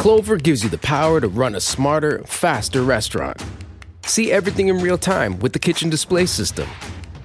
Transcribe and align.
Clover 0.00 0.38
gives 0.38 0.64
you 0.64 0.70
the 0.70 0.78
power 0.78 1.20
to 1.20 1.28
run 1.28 1.54
a 1.54 1.60
smarter, 1.60 2.22
faster 2.24 2.82
restaurant. 2.82 3.36
See 4.06 4.32
everything 4.32 4.68
in 4.68 4.78
real 4.78 4.96
time 4.96 5.38
with 5.40 5.52
the 5.52 5.58
kitchen 5.58 5.90
display 5.90 6.24
system. 6.24 6.66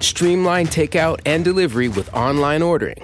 Streamline 0.00 0.66
takeout 0.66 1.20
and 1.24 1.42
delivery 1.42 1.88
with 1.88 2.12
online 2.12 2.60
ordering. 2.60 3.02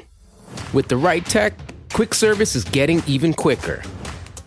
With 0.74 0.88
the 0.88 0.98
right 0.98 1.24
tech, 1.24 1.54
quick 1.90 2.12
service 2.12 2.54
is 2.54 2.64
getting 2.64 3.02
even 3.06 3.32
quicker. 3.32 3.82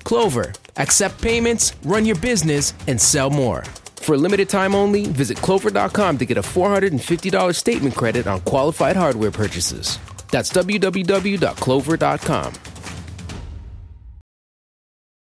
Clover, 0.04 0.54
accept 0.78 1.20
payments, 1.24 1.74
run 1.86 2.06
your 2.06 2.18
business, 2.18 2.76
and 2.88 3.02
sell 3.02 3.32
more. 3.32 3.64
For 3.96 4.14
a 4.14 4.20
limited 4.20 4.48
time 4.48 4.76
only, 4.76 5.08
visit 5.08 5.40
clover.com 5.40 6.20
to 6.20 6.26
get 6.28 6.38
a 6.38 6.44
$450 6.44 7.56
statement 7.56 7.96
credit 7.96 8.28
on 8.28 8.42
qualified 8.42 8.96
hardware 8.96 9.32
purchases. 9.32 9.98
That's 10.30 10.52
www.clover.com. 10.52 12.75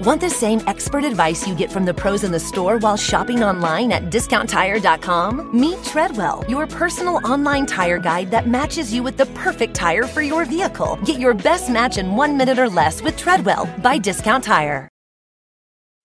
Want 0.00 0.20
the 0.20 0.30
same 0.30 0.60
expert 0.66 1.04
advice 1.04 1.46
you 1.46 1.54
get 1.54 1.70
from 1.70 1.84
the 1.84 1.94
pros 1.94 2.24
in 2.24 2.32
the 2.32 2.40
store 2.40 2.78
while 2.78 2.96
shopping 2.96 3.42
online 3.42 3.92
at 3.92 4.04
discounttire.com? 4.04 5.50
Meet 5.58 5.84
Treadwell, 5.84 6.44
your 6.48 6.66
personal 6.66 7.20
online 7.26 7.66
tire 7.66 7.98
guide 7.98 8.30
that 8.30 8.48
matches 8.48 8.92
you 8.94 9.02
with 9.02 9.16
the 9.16 9.26
perfect 9.26 9.74
tire 9.74 10.06
for 10.06 10.22
your 10.22 10.44
vehicle. 10.44 10.98
Get 11.04 11.20
your 11.20 11.34
best 11.34 11.68
match 11.68 11.98
in 11.98 12.16
one 12.16 12.36
minute 12.36 12.58
or 12.58 12.68
less 12.68 13.02
with 13.02 13.16
Treadwell 13.16 13.68
by 13.82 13.98
Discount 13.98 14.44
Tire. 14.44 14.88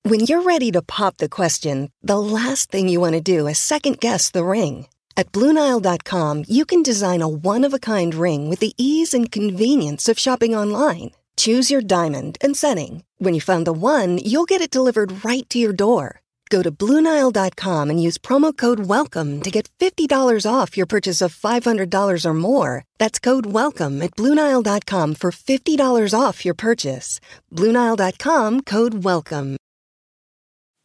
When 0.03 0.19
you're 0.19 0.43
ready 0.43 0.71
to 0.73 0.83
pop 0.83 1.17
the 1.17 1.27
question, 1.27 1.91
the 2.03 2.19
last 2.19 2.69
thing 2.69 2.89
you 2.89 2.99
want 2.99 3.13
to 3.13 3.21
do 3.21 3.47
is 3.47 3.57
second 3.57 3.99
guess 3.99 4.29
the 4.29 4.45
ring. 4.45 4.85
At 5.17 5.31
Bluenile.com, 5.31 6.43
you 6.47 6.63
can 6.63 6.83
design 6.83 7.23
a 7.23 7.27
one 7.27 7.63
of 7.63 7.73
a 7.73 7.79
kind 7.79 8.13
ring 8.13 8.47
with 8.47 8.59
the 8.59 8.73
ease 8.77 9.15
and 9.15 9.31
convenience 9.31 10.07
of 10.07 10.19
shopping 10.19 10.53
online. 10.55 11.11
Choose 11.35 11.71
your 11.71 11.81
diamond 11.81 12.37
and 12.41 12.55
setting. 12.55 13.03
When 13.17 13.33
you 13.33 13.41
find 13.41 13.65
the 13.65 13.73
one, 13.73 14.19
you'll 14.19 14.45
get 14.45 14.61
it 14.61 14.69
delivered 14.69 15.25
right 15.25 15.49
to 15.49 15.57
your 15.57 15.73
door. 15.73 16.21
Go 16.51 16.61
to 16.61 16.71
Bluenile.com 16.71 17.89
and 17.89 18.01
use 18.01 18.19
promo 18.19 18.55
code 18.55 18.79
WELCOME 18.79 19.41
to 19.43 19.49
get 19.49 19.69
$50 19.79 20.45
off 20.47 20.77
your 20.77 20.85
purchase 20.85 21.21
of 21.21 21.35
$500 21.35 22.25
or 22.25 22.33
more. 22.33 22.83
That's 22.99 23.19
code 23.19 23.47
WELCOME 23.47 24.03
at 24.03 24.11
Bluenile.com 24.11 25.15
for 25.15 25.31
$50 25.31 26.19
off 26.19 26.45
your 26.45 26.53
purchase. 26.53 27.19
Bluenile.com 27.51 28.61
code 28.61 28.93
WELCOME. 29.03 29.55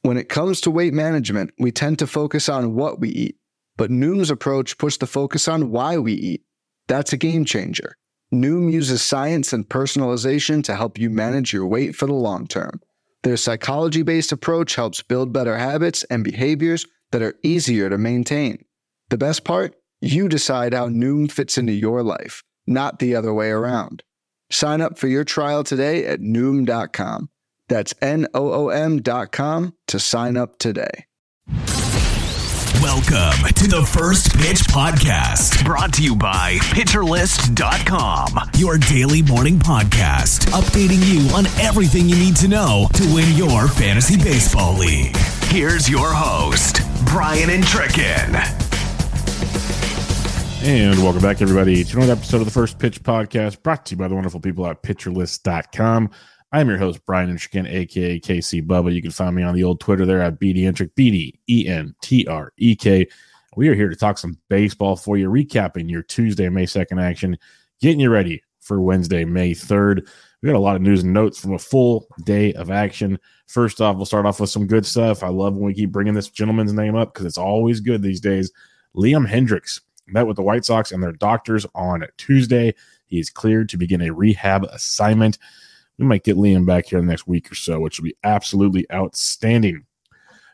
When 0.03 0.17
it 0.17 0.31
comes 0.31 0.63
to 0.63 0.71
weight 0.71 0.95
management, 0.95 1.51
we 1.59 1.73
tend 1.73 1.99
to 1.99 2.07
focus 2.07 2.49
on 2.49 2.75
what 2.75 3.01
we 3.01 3.11
eat, 3.11 3.37
but 3.77 3.91
Noom's 3.91 4.31
approach 4.31 4.79
puts 4.79 4.97
the 4.97 5.07
focus 5.07 5.47
on 5.47 5.71
why 5.71 5.99
we 5.99 6.15
eat. 6.15 6.41
That's 6.89 7.13
a 7.13 7.19
game 7.19 7.45
changer. 7.45 7.97
Noom 8.33 8.73
uses 8.73 9.03
science 9.03 9.53
and 9.53 9.69
personalization 9.69 10.63
to 10.65 10.77
help 10.77 10.99
you 10.99 11.11
manage 11.11 11.53
your 11.53 11.67
weight 11.67 11.97
for 11.97 12.07
the 12.07 12.15
long 12.15 12.47
term. 12.47 12.81
Their 13.23 13.37
psychology 13.37 14.03
based 14.03 14.33
approach 14.33 14.77
helps 14.77 15.03
build 15.03 15.33
better 15.33 15.59
habits 15.59 16.05
and 16.05 16.23
behaviors 16.25 16.87
that 17.11 17.23
are 17.23 17.35
easier 17.43 17.91
to 17.91 17.99
maintain. 17.99 18.65
The 19.11 19.19
best 19.19 19.45
part? 19.45 19.75
You 20.01 20.29
decide 20.29 20.73
how 20.73 20.89
Noom 20.89 21.31
fits 21.31 21.59
into 21.59 21.73
your 21.73 22.03
life, 22.03 22.43
not 22.67 23.01
the 23.01 23.15
other 23.17 23.35
way 23.35 23.51
around. 23.51 24.03
Sign 24.51 24.81
up 24.81 24.99
for 24.99 25.09
your 25.09 25.25
trial 25.25 25.65
today 25.65 26.07
at 26.07 26.21
Noom.com. 26.21 27.29
That's 27.69 27.95
N 28.01 28.27
O 28.35 28.53
O 28.53 28.69
M.com 28.69 29.75
to 29.89 29.99
sign 29.99 30.37
up 30.37 30.59
today. 30.59 31.07
Welcome 32.81 33.53
to 33.55 33.69
the 33.69 33.85
First 33.85 34.35
Pitch 34.39 34.61
Podcast, 34.61 35.63
brought 35.67 35.93
to 35.95 36.03
you 36.03 36.17
by 36.17 36.55
PitcherList.com, 36.71 38.51
your 38.57 38.79
daily 38.79 39.21
morning 39.21 39.59
podcast, 39.59 40.47
updating 40.53 41.05
you 41.07 41.29
on 41.37 41.45
everything 41.63 42.09
you 42.09 42.17
need 42.17 42.37
to 42.37 42.49
know 42.49 42.89
to 42.95 43.15
win 43.15 43.37
your 43.37 43.69
fantasy 43.69 44.17
baseball 44.17 44.79
league. 44.79 45.15
Here's 45.49 45.91
your 45.91 46.09
host, 46.11 46.81
Brian 47.05 47.51
Entrekin. 47.51 48.35
And 50.63 50.99
welcome 51.03 51.21
back, 51.21 51.43
everybody, 51.43 51.85
to 51.85 51.97
another 51.99 52.13
episode 52.13 52.39
of 52.39 52.47
the 52.47 52.51
First 52.51 52.79
Pitch 52.79 53.03
Podcast, 53.03 53.63
brought 53.63 53.85
to 53.87 53.91
you 53.95 53.99
by 53.99 54.09
the 54.09 54.15
wonderful 54.15 54.41
people 54.41 54.67
at 54.67 54.83
PitcherList.com. 54.83 56.11
I'm 56.53 56.69
your 56.69 56.79
host, 56.79 57.07
Brian 57.07 57.33
Entrekin, 57.33 57.71
aka 57.71 58.19
KC 58.19 58.67
Bubba. 58.67 58.93
You 58.93 59.01
can 59.01 59.13
find 59.13 59.37
me 59.37 59.45
on 59.45 59.55
the 59.55 59.63
old 59.63 59.79
Twitter 59.79 60.05
there 60.05 60.21
at 60.21 60.41
BD 60.41 60.67
Entrek, 60.67 60.93
BD 60.97 61.35
E 61.49 61.69
N 61.69 61.95
T 62.03 62.27
R 62.27 62.53
E 62.57 62.75
K. 62.75 63.07
We 63.57 63.69
are 63.69 63.75
here 63.75 63.89
to 63.89 63.95
talk 63.95 64.19
some 64.19 64.37
baseball 64.49 64.97
for 64.97 65.17
you, 65.17 65.31
recapping 65.31 65.89
your 65.89 66.03
Tuesday, 66.03 66.49
May 66.49 66.67
2nd 66.67 67.01
action, 67.01 67.39
getting 67.81 68.01
you 68.01 68.11
ready 68.11 68.43
for 68.59 68.81
Wednesday, 68.81 69.25
May 69.25 69.53
3rd. 69.53 70.09
We 70.43 70.49
got 70.49 70.57
a 70.57 70.59
lot 70.59 70.75
of 70.75 70.83
news 70.83 71.05
and 71.05 71.13
notes 71.13 71.39
from 71.39 71.55
a 71.55 71.59
full 71.59 72.09
day 72.25 72.53
of 72.55 72.71
action. 72.71 73.19
First 73.47 73.81
off, 73.81 73.97
we'll 73.97 74.07
start 74.07 74.27
off 74.27 74.41
with 74.41 74.51
some 74.51 74.67
good 74.67 74.87
stuff. 74.87 75.23
I 75.23 75.29
love 75.29 75.55
when 75.55 75.67
we 75.67 75.75
keep 75.75 75.93
bringing 75.93 76.15
this 76.15 76.31
gentleman's 76.31 76.73
name 76.73 76.97
up 76.97 77.13
because 77.13 77.27
it's 77.27 77.39
always 77.39 77.81
good 77.81 78.03
these 78.03 78.21
days. 78.21 78.51
Liam 78.97 79.29
Hendriks 79.29 79.81
met 80.09 80.27
with 80.27 80.37
the 80.37 80.43
White 80.43 80.65
Sox 80.65 80.91
and 80.91 81.03
their 81.03 81.13
doctors 81.13 81.65
on 81.77 82.05
Tuesday. 82.17 82.75
He 83.07 83.21
is 83.21 83.31
cleared 83.31 83.69
to 83.69 83.77
begin 83.77 84.01
a 84.03 84.11
rehab 84.11 84.65
assignment. 84.65 85.39
We 86.01 86.07
might 86.07 86.25
get 86.25 86.39
Liam 86.39 86.65
back 86.65 86.87
here 86.87 86.99
in 86.99 87.05
the 87.05 87.13
next 87.13 87.27
week 87.27 87.53
or 87.53 87.55
so, 87.55 87.79
which 87.79 87.99
will 87.99 88.05
be 88.05 88.17
absolutely 88.25 88.91
outstanding. 88.91 89.85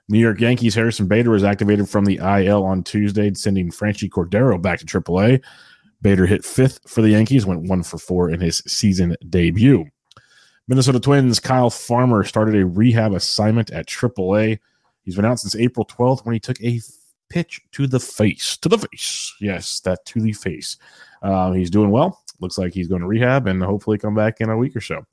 New 0.08 0.18
York 0.18 0.40
Yankees 0.40 0.74
Harrison 0.74 1.06
Bader 1.06 1.30
was 1.30 1.44
activated 1.44 1.88
from 1.88 2.04
the 2.04 2.16
IL 2.16 2.64
on 2.64 2.82
Tuesday, 2.82 3.32
sending 3.32 3.70
Franchy 3.70 4.10
Cordero 4.10 4.60
back 4.60 4.80
to 4.80 4.84
AAA. 4.84 5.40
Bader 6.02 6.26
hit 6.26 6.44
fifth 6.44 6.80
for 6.88 7.00
the 7.00 7.10
Yankees, 7.10 7.46
went 7.46 7.68
one 7.68 7.84
for 7.84 7.96
four 7.96 8.28
in 8.28 8.40
his 8.40 8.58
season 8.66 9.14
debut. 9.28 9.84
Minnesota 10.66 10.98
Twins 10.98 11.38
Kyle 11.38 11.70
Farmer 11.70 12.24
started 12.24 12.56
a 12.56 12.66
rehab 12.66 13.12
assignment 13.12 13.70
at 13.70 13.86
AAA. 13.86 14.58
He's 15.04 15.14
been 15.14 15.24
out 15.24 15.38
since 15.38 15.54
April 15.54 15.86
12th 15.86 16.26
when 16.26 16.32
he 16.32 16.40
took 16.40 16.60
a 16.60 16.80
pitch 17.28 17.60
to 17.70 17.86
the 17.86 18.00
face. 18.00 18.56
To 18.56 18.68
the 18.68 18.78
face. 18.78 19.32
Yes, 19.40 19.78
that 19.80 20.04
to 20.06 20.20
the 20.20 20.32
face. 20.32 20.76
Uh, 21.22 21.52
he's 21.52 21.70
doing 21.70 21.92
well. 21.92 22.24
Looks 22.40 22.58
like 22.58 22.74
he's 22.74 22.88
going 22.88 23.02
to 23.02 23.06
rehab 23.06 23.46
and 23.46 23.62
hopefully 23.62 23.96
come 23.96 24.16
back 24.16 24.40
in 24.40 24.50
a 24.50 24.56
week 24.56 24.74
or 24.74 24.80
so. 24.80 25.06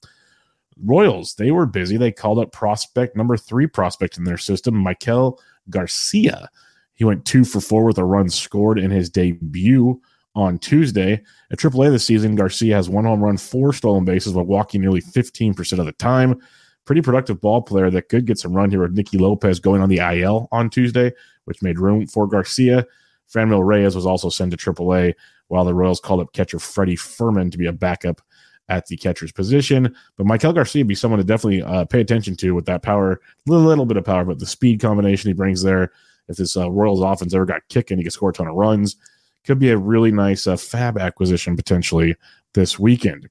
Royals, 0.83 1.35
they 1.35 1.51
were 1.51 1.65
busy. 1.65 1.97
They 1.97 2.11
called 2.11 2.39
up 2.39 2.51
prospect 2.51 3.15
number 3.15 3.37
three 3.37 3.67
prospect 3.67 4.17
in 4.17 4.23
their 4.23 4.37
system, 4.37 4.75
Maikel 4.75 5.37
Garcia. 5.69 6.49
He 6.93 7.03
went 7.03 7.25
two 7.25 7.43
for 7.43 7.59
four 7.59 7.85
with 7.85 7.97
a 7.97 8.05
run 8.05 8.29
scored 8.29 8.79
in 8.79 8.91
his 8.91 9.09
debut 9.09 9.99
on 10.35 10.59
Tuesday. 10.59 11.21
At 11.51 11.59
AAA 11.59 11.91
this 11.91 12.05
season, 12.05 12.35
Garcia 12.35 12.75
has 12.75 12.89
one 12.89 13.05
home 13.05 13.23
run, 13.23 13.37
four 13.37 13.73
stolen 13.73 14.05
bases 14.05 14.33
while 14.33 14.45
walking 14.45 14.81
nearly 14.81 15.01
15% 15.01 15.79
of 15.79 15.85
the 15.85 15.91
time. 15.93 16.39
Pretty 16.85 17.01
productive 17.01 17.39
ball 17.39 17.61
player 17.61 17.89
that 17.89 18.09
could 18.09 18.25
get 18.25 18.37
some 18.37 18.53
run 18.53 18.69
here 18.69 18.81
with 18.81 18.93
Nicky 18.93 19.17
Lopez 19.17 19.59
going 19.59 19.81
on 19.81 19.89
the 19.89 19.99
IL 19.99 20.49
on 20.51 20.69
Tuesday, 20.69 21.11
which 21.45 21.61
made 21.61 21.79
room 21.79 22.07
for 22.07 22.27
Garcia. 22.27 22.85
Franmil 23.33 23.65
Reyes 23.65 23.95
was 23.95 24.05
also 24.05 24.29
sent 24.29 24.51
to 24.51 24.57
AAA, 24.57 25.13
while 25.47 25.65
the 25.65 25.73
Royals 25.73 25.99
called 25.99 26.19
up 26.19 26.33
catcher 26.33 26.59
Freddy 26.59 26.95
Fermin 26.95 27.51
to 27.51 27.57
be 27.57 27.67
a 27.67 27.71
backup 27.71 28.21
at 28.69 28.87
the 28.87 28.97
catcher's 28.97 29.31
position. 29.31 29.95
But 30.17 30.27
Maikel 30.27 30.55
Garcia 30.55 30.81
would 30.81 30.87
be 30.87 30.95
someone 30.95 31.19
to 31.19 31.23
definitely 31.23 31.61
uh, 31.61 31.85
pay 31.85 32.01
attention 32.01 32.35
to 32.37 32.51
with 32.51 32.65
that 32.65 32.81
power, 32.81 33.13
a 33.13 33.17
little, 33.51 33.65
little, 33.65 33.85
bit 33.85 33.97
of 33.97 34.05
power, 34.05 34.25
but 34.25 34.39
the 34.39 34.45
speed 34.45 34.79
combination 34.79 35.29
he 35.29 35.33
brings 35.33 35.63
there. 35.63 35.91
If 36.29 36.37
this 36.37 36.55
uh, 36.55 36.71
Royals 36.71 37.01
offense 37.01 37.33
ever 37.33 37.45
got 37.45 37.67
kicking, 37.69 37.97
he 37.97 38.03
could 38.03 38.13
score 38.13 38.29
a 38.29 38.33
ton 38.33 38.47
of 38.47 38.55
runs. 38.55 38.95
Could 39.43 39.59
be 39.59 39.71
a 39.71 39.77
really 39.77 40.11
nice 40.11 40.47
uh, 40.47 40.55
fab 40.55 40.97
acquisition 40.97 41.57
potentially 41.57 42.15
this 42.53 42.79
weekend. 42.79 43.29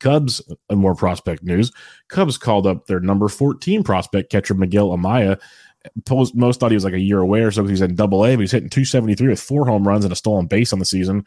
Cubs, 0.00 0.42
uh, 0.68 0.74
more 0.74 0.94
prospect 0.94 1.42
news. 1.42 1.72
Cubs 2.08 2.36
called 2.36 2.66
up 2.66 2.86
their 2.86 3.00
number 3.00 3.28
14 3.28 3.82
prospect 3.82 4.30
catcher, 4.30 4.52
Miguel 4.52 4.90
Amaya. 4.90 5.40
Most, 6.10 6.34
most 6.34 6.60
thought 6.60 6.70
he 6.70 6.76
was 6.76 6.84
like 6.84 6.94
a 6.94 7.00
year 7.00 7.20
away 7.20 7.40
or 7.40 7.50
so 7.50 7.62
because 7.62 7.78
he's 7.78 7.88
in 7.88 7.94
double 7.94 8.24
A, 8.24 8.34
but 8.36 8.40
he's 8.40 8.52
hitting 8.52 8.70
273 8.70 9.28
with 9.28 9.40
four 9.40 9.66
home 9.66 9.86
runs 9.86 10.04
and 10.04 10.12
a 10.12 10.16
stolen 10.16 10.46
base 10.46 10.72
on 10.72 10.78
the 10.78 10.84
season 10.84 11.24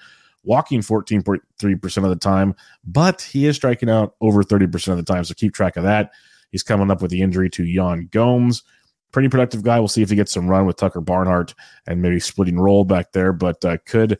walking 0.48 0.82
14.3% 0.82 2.04
of 2.04 2.10
the 2.10 2.16
time, 2.16 2.56
but 2.86 3.22
he 3.22 3.46
is 3.46 3.58
striking 3.58 3.90
out 3.90 4.16
over 4.22 4.42
30% 4.42 4.88
of 4.88 4.98
the 4.98 5.04
time. 5.04 5.24
So 5.26 5.34
keep 5.34 5.54
track 5.54 5.76
of 5.76 5.84
that. 5.84 6.12
He's 6.52 6.64
coming 6.64 6.90
up 6.90 7.02
with 7.02 7.12
the 7.12 7.22
injury 7.22 7.50
to 7.52 7.66
Yan 7.66 8.08
Gomes. 8.12 8.64
Pretty 9.12 9.30
productive 9.30 9.62
guy. 9.62 9.80
We'll 9.80 9.90
see 9.90 10.02
if 10.02 10.10
he 10.10 10.16
gets 10.16 10.32
some 10.32 10.48
run 10.48 10.66
with 10.66 10.78
Tucker 10.78 11.02
Barnhart 11.02 11.54
and 11.86 12.02
maybe 12.02 12.20
splitting 12.20 12.60
role 12.60 12.86
back 12.86 13.12
there, 13.12 13.34
but 13.34 13.64
uh, 13.66 13.78
could 13.86 14.18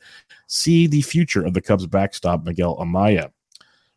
see 0.48 0.88
the 0.88 1.02
future 1.02 1.46
of 1.46 1.54
the 1.54 1.62
Cubs 1.62 1.88
backstop, 1.88 2.44
Miguel 2.44 2.78
Amaya. 2.78 3.32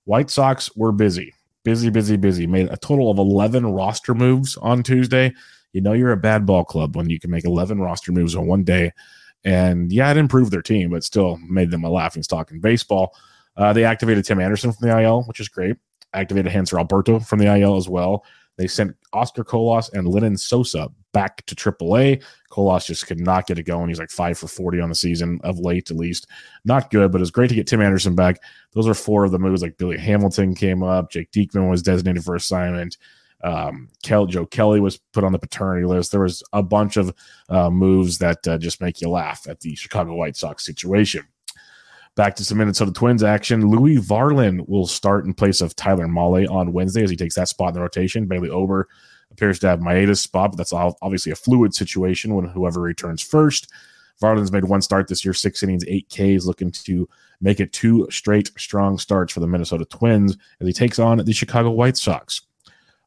White 0.05 0.31
Sox 0.31 0.75
were 0.77 0.93
busy. 0.93 1.35
busy, 1.65 1.91
busy, 1.91 2.17
busy. 2.17 2.47
Made 2.47 2.69
a 2.71 2.77
total 2.77 3.11
of 3.11 3.19
11 3.19 3.67
roster 3.67 4.15
moves 4.15 4.57
on 4.59 4.83
Tuesday. 4.83 5.33
You 5.73 5.81
know, 5.81 5.93
you're 5.93 6.13
a 6.13 6.17
bad 6.17 6.47
ball 6.47 6.65
club 6.65 6.97
when 6.97 7.11
you 7.11 7.21
can 7.21 7.31
make 7.31 7.45
11 7.45 7.81
roster 7.81 8.13
moves 8.13 8.35
on 8.35 8.47
one 8.47 8.65
day. 8.65 8.93
And 9.45 9.93
yeah, 9.93 10.11
it 10.11 10.17
improved 10.17 10.53
their 10.53 10.63
team, 10.63 10.91
but 10.91 11.05
still 11.05 11.39
made 11.39 11.71
them 11.71 11.85
a 11.85 11.91
laughing 11.91 12.23
stock 12.23 12.51
in 12.51 12.61
baseball. 12.61 13.17
Uh, 13.57 13.73
they 13.73 13.85
activated 13.85 14.25
Tim 14.25 14.41
Anderson 14.41 14.73
from 14.73 14.89
the 14.89 15.01
IL, 15.01 15.23
which 15.25 15.41
is 15.41 15.49
great. 15.49 15.77
Activated 16.13 16.53
Hanser 16.53 16.79
Alberto 16.79 17.21
from 17.21 17.39
the 17.39 17.47
IL 17.47 17.77
as 17.77 17.89
well. 17.89 18.25
They 18.57 18.67
sent 18.67 18.95
Oscar 19.13 19.45
Colas 19.45 19.89
and 19.91 20.07
Lenyn 20.07 20.39
Sosa 20.39 20.91
back 21.13 21.45
to 21.47 21.55
AAA. 21.55 22.23
Colas 22.51 22.87
just 22.87 23.07
could 23.07 23.21
not 23.21 23.47
get 23.47 23.59
it 23.59 23.63
going. 23.63 23.89
He's 23.89 23.99
like 23.99 24.11
five 24.11 24.39
for 24.39 24.49
40 24.49 24.81
on 24.81 24.89
the 24.91 24.95
season 24.95 25.41
of 25.45 25.59
late, 25.59 25.91
at 25.91 25.97
least. 25.97 26.27
Not 26.65 26.91
good, 26.91 27.11
but 27.11 27.21
it's 27.21 27.31
great 27.31 27.49
to 27.49 27.55
get 27.55 27.67
Tim 27.67 27.81
Anderson 27.81 28.15
back. 28.15 28.43
Those 28.73 28.87
are 28.87 28.95
four 28.95 29.25
of 29.25 29.31
the 29.31 29.39
moves. 29.39 29.63
Like 29.63 29.79
Billy 29.79 29.97
Hamilton 29.97 30.55
came 30.55 30.83
up. 30.83 31.11
Jake 31.11 31.31
Diekman 31.33 31.71
was 31.71 31.83
designated 31.83 32.23
for 32.23 32.35
assignment. 32.35 32.99
Um, 33.43 33.89
Kel, 34.03 34.27
Joe 34.27 34.47
Kelly 34.47 34.81
was 34.81 34.99
put 35.13 35.25
on 35.25 35.33
the 35.33 35.39
paternity 35.39 35.87
list. 35.87 36.11
There 36.11 36.21
was 36.21 36.43
a 36.53 36.63
bunch 36.63 36.97
of 36.97 37.15
uh, 37.49 37.71
moves 37.71 38.19
that 38.19 38.47
uh, 38.47 38.59
just 38.59 38.81
make 38.81 39.01
you 39.01 39.09
laugh 39.09 39.47
at 39.49 39.61
the 39.61 39.75
Chicago 39.75 40.15
White 40.15 40.37
Sox 40.37 40.65
situation. 40.65 41.27
Back 42.17 42.35
to 42.37 42.45
some 42.45 42.59
Minnesota 42.59 42.93
Twins 42.93 43.23
action. 43.23 43.69
Louis 43.69 43.97
Varland 43.97 44.69
will 44.69 44.87
start 44.87 45.25
in 45.25 45.33
place 45.33 45.61
of 45.61 45.77
Tyler 45.77 46.07
Mahle 46.07 46.51
on 46.51 46.73
Wednesday 46.73 47.03
as 47.03 47.11
he 47.11 47.17
takes 47.17 47.37
that 47.37 47.49
spot 47.49 47.69
in 47.69 47.75
the 47.75 47.81
rotation. 47.81 48.27
Bailey 48.27 48.51
Ober 48.51 48.89
appears 49.31 49.59
to 49.61 49.69
have 49.69 49.81
Maeda's 49.81 50.21
spot, 50.21 50.51
but 50.51 50.57
that's 50.59 50.73
obviously 50.73 51.33
a 51.33 51.37
fluid 51.37 51.73
situation 51.73 52.35
when 52.35 52.47
whoever 52.47 52.81
returns 52.81 53.23
first. 53.23 53.71
Varland's 54.21 54.53
made 54.53 54.65
one 54.65 54.83
start 54.83 55.09
this 55.09 55.25
year, 55.25 55.33
six 55.33 55.63
innings, 55.63 55.85
eight 55.89 56.09
Ks, 56.09 56.45
looking 56.45 56.71
to 56.71 57.09
make 57.41 57.59
it 57.59 57.73
two 57.73 58.07
straight 58.11 58.51
strong 58.59 58.99
starts 58.99 59.33
for 59.33 59.41
the 59.41 59.47
Minnesota 59.47 59.85
Twins 59.87 60.37
as 60.61 60.67
he 60.67 60.73
takes 60.73 60.99
on 60.99 61.19
the 61.19 61.33
Chicago 61.33 61.71
White 61.71 61.97
Sox. 61.97 62.43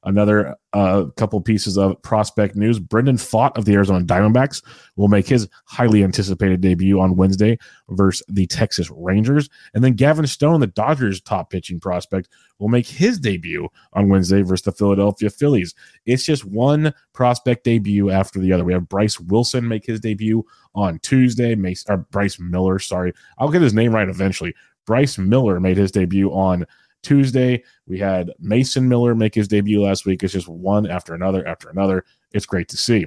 Another 0.05 0.55
uh, 0.73 1.05
couple 1.15 1.39
pieces 1.39 1.77
of 1.77 2.01
prospect 2.01 2.55
news. 2.55 2.79
Brandon 2.79 3.15
Pfaadt 3.15 3.57
of 3.57 3.65
the 3.65 3.73
Arizona 3.73 4.03
Diamondbacks 4.03 4.61
will 4.95 5.07
make 5.07 5.27
his 5.27 5.47
highly 5.65 6.03
anticipated 6.03 6.61
debut 6.61 6.99
on 6.99 7.15
Wednesday 7.15 7.57
versus 7.89 8.25
the 8.27 8.45
Texas 8.47 8.89
Rangers. 8.91 9.49
And 9.73 9.83
then 9.83 9.93
Gavin 9.93 10.27
Stone, 10.27 10.59
the 10.59 10.67
Dodgers' 10.67 11.21
top 11.21 11.49
pitching 11.49 11.79
prospect, 11.79 12.29
will 12.59 12.69
make 12.69 12.87
his 12.87 13.19
debut 13.19 13.67
on 13.93 14.09
Wednesday 14.09 14.41
versus 14.41 14.63
the 14.63 14.71
Philadelphia 14.71 15.29
Phillies. 15.29 15.73
It's 16.05 16.25
just 16.25 16.45
one 16.45 16.93
prospect 17.13 17.63
debut 17.63 18.09
after 18.09 18.39
the 18.39 18.51
other. 18.51 18.65
We 18.65 18.73
have 18.73 18.89
Bryce 18.89 19.19
Wilson 19.19 19.67
make 19.67 19.85
his 19.85 19.99
debut 19.99 20.45
on 20.75 20.99
Tuesday. 20.99 21.55
Mace, 21.55 21.85
or 21.87 21.97
Bryce 21.97 22.39
Miller, 22.39 22.79
sorry. 22.79 23.13
I'll 23.37 23.49
get 23.49 23.61
his 23.61 23.73
name 23.73 23.93
right 23.93 24.09
eventually. 24.09 24.53
Bryce 24.85 25.17
Miller 25.17 25.59
made 25.59 25.77
his 25.77 25.91
debut 25.91 26.29
on 26.31 26.65
Tuesday. 27.03 27.63
We 27.85 27.99
had 27.99 28.31
Mason 28.39 28.87
Miller 28.87 29.13
make 29.13 29.35
his 29.35 29.47
debut 29.47 29.83
last 29.83 30.05
week. 30.05 30.23
It's 30.23 30.33
just 30.33 30.47
one 30.47 30.89
after 30.89 31.13
another 31.13 31.47
after 31.47 31.69
another. 31.69 32.05
It's 32.31 32.45
great 32.45 32.69
to 32.69 32.77
see. 32.77 33.05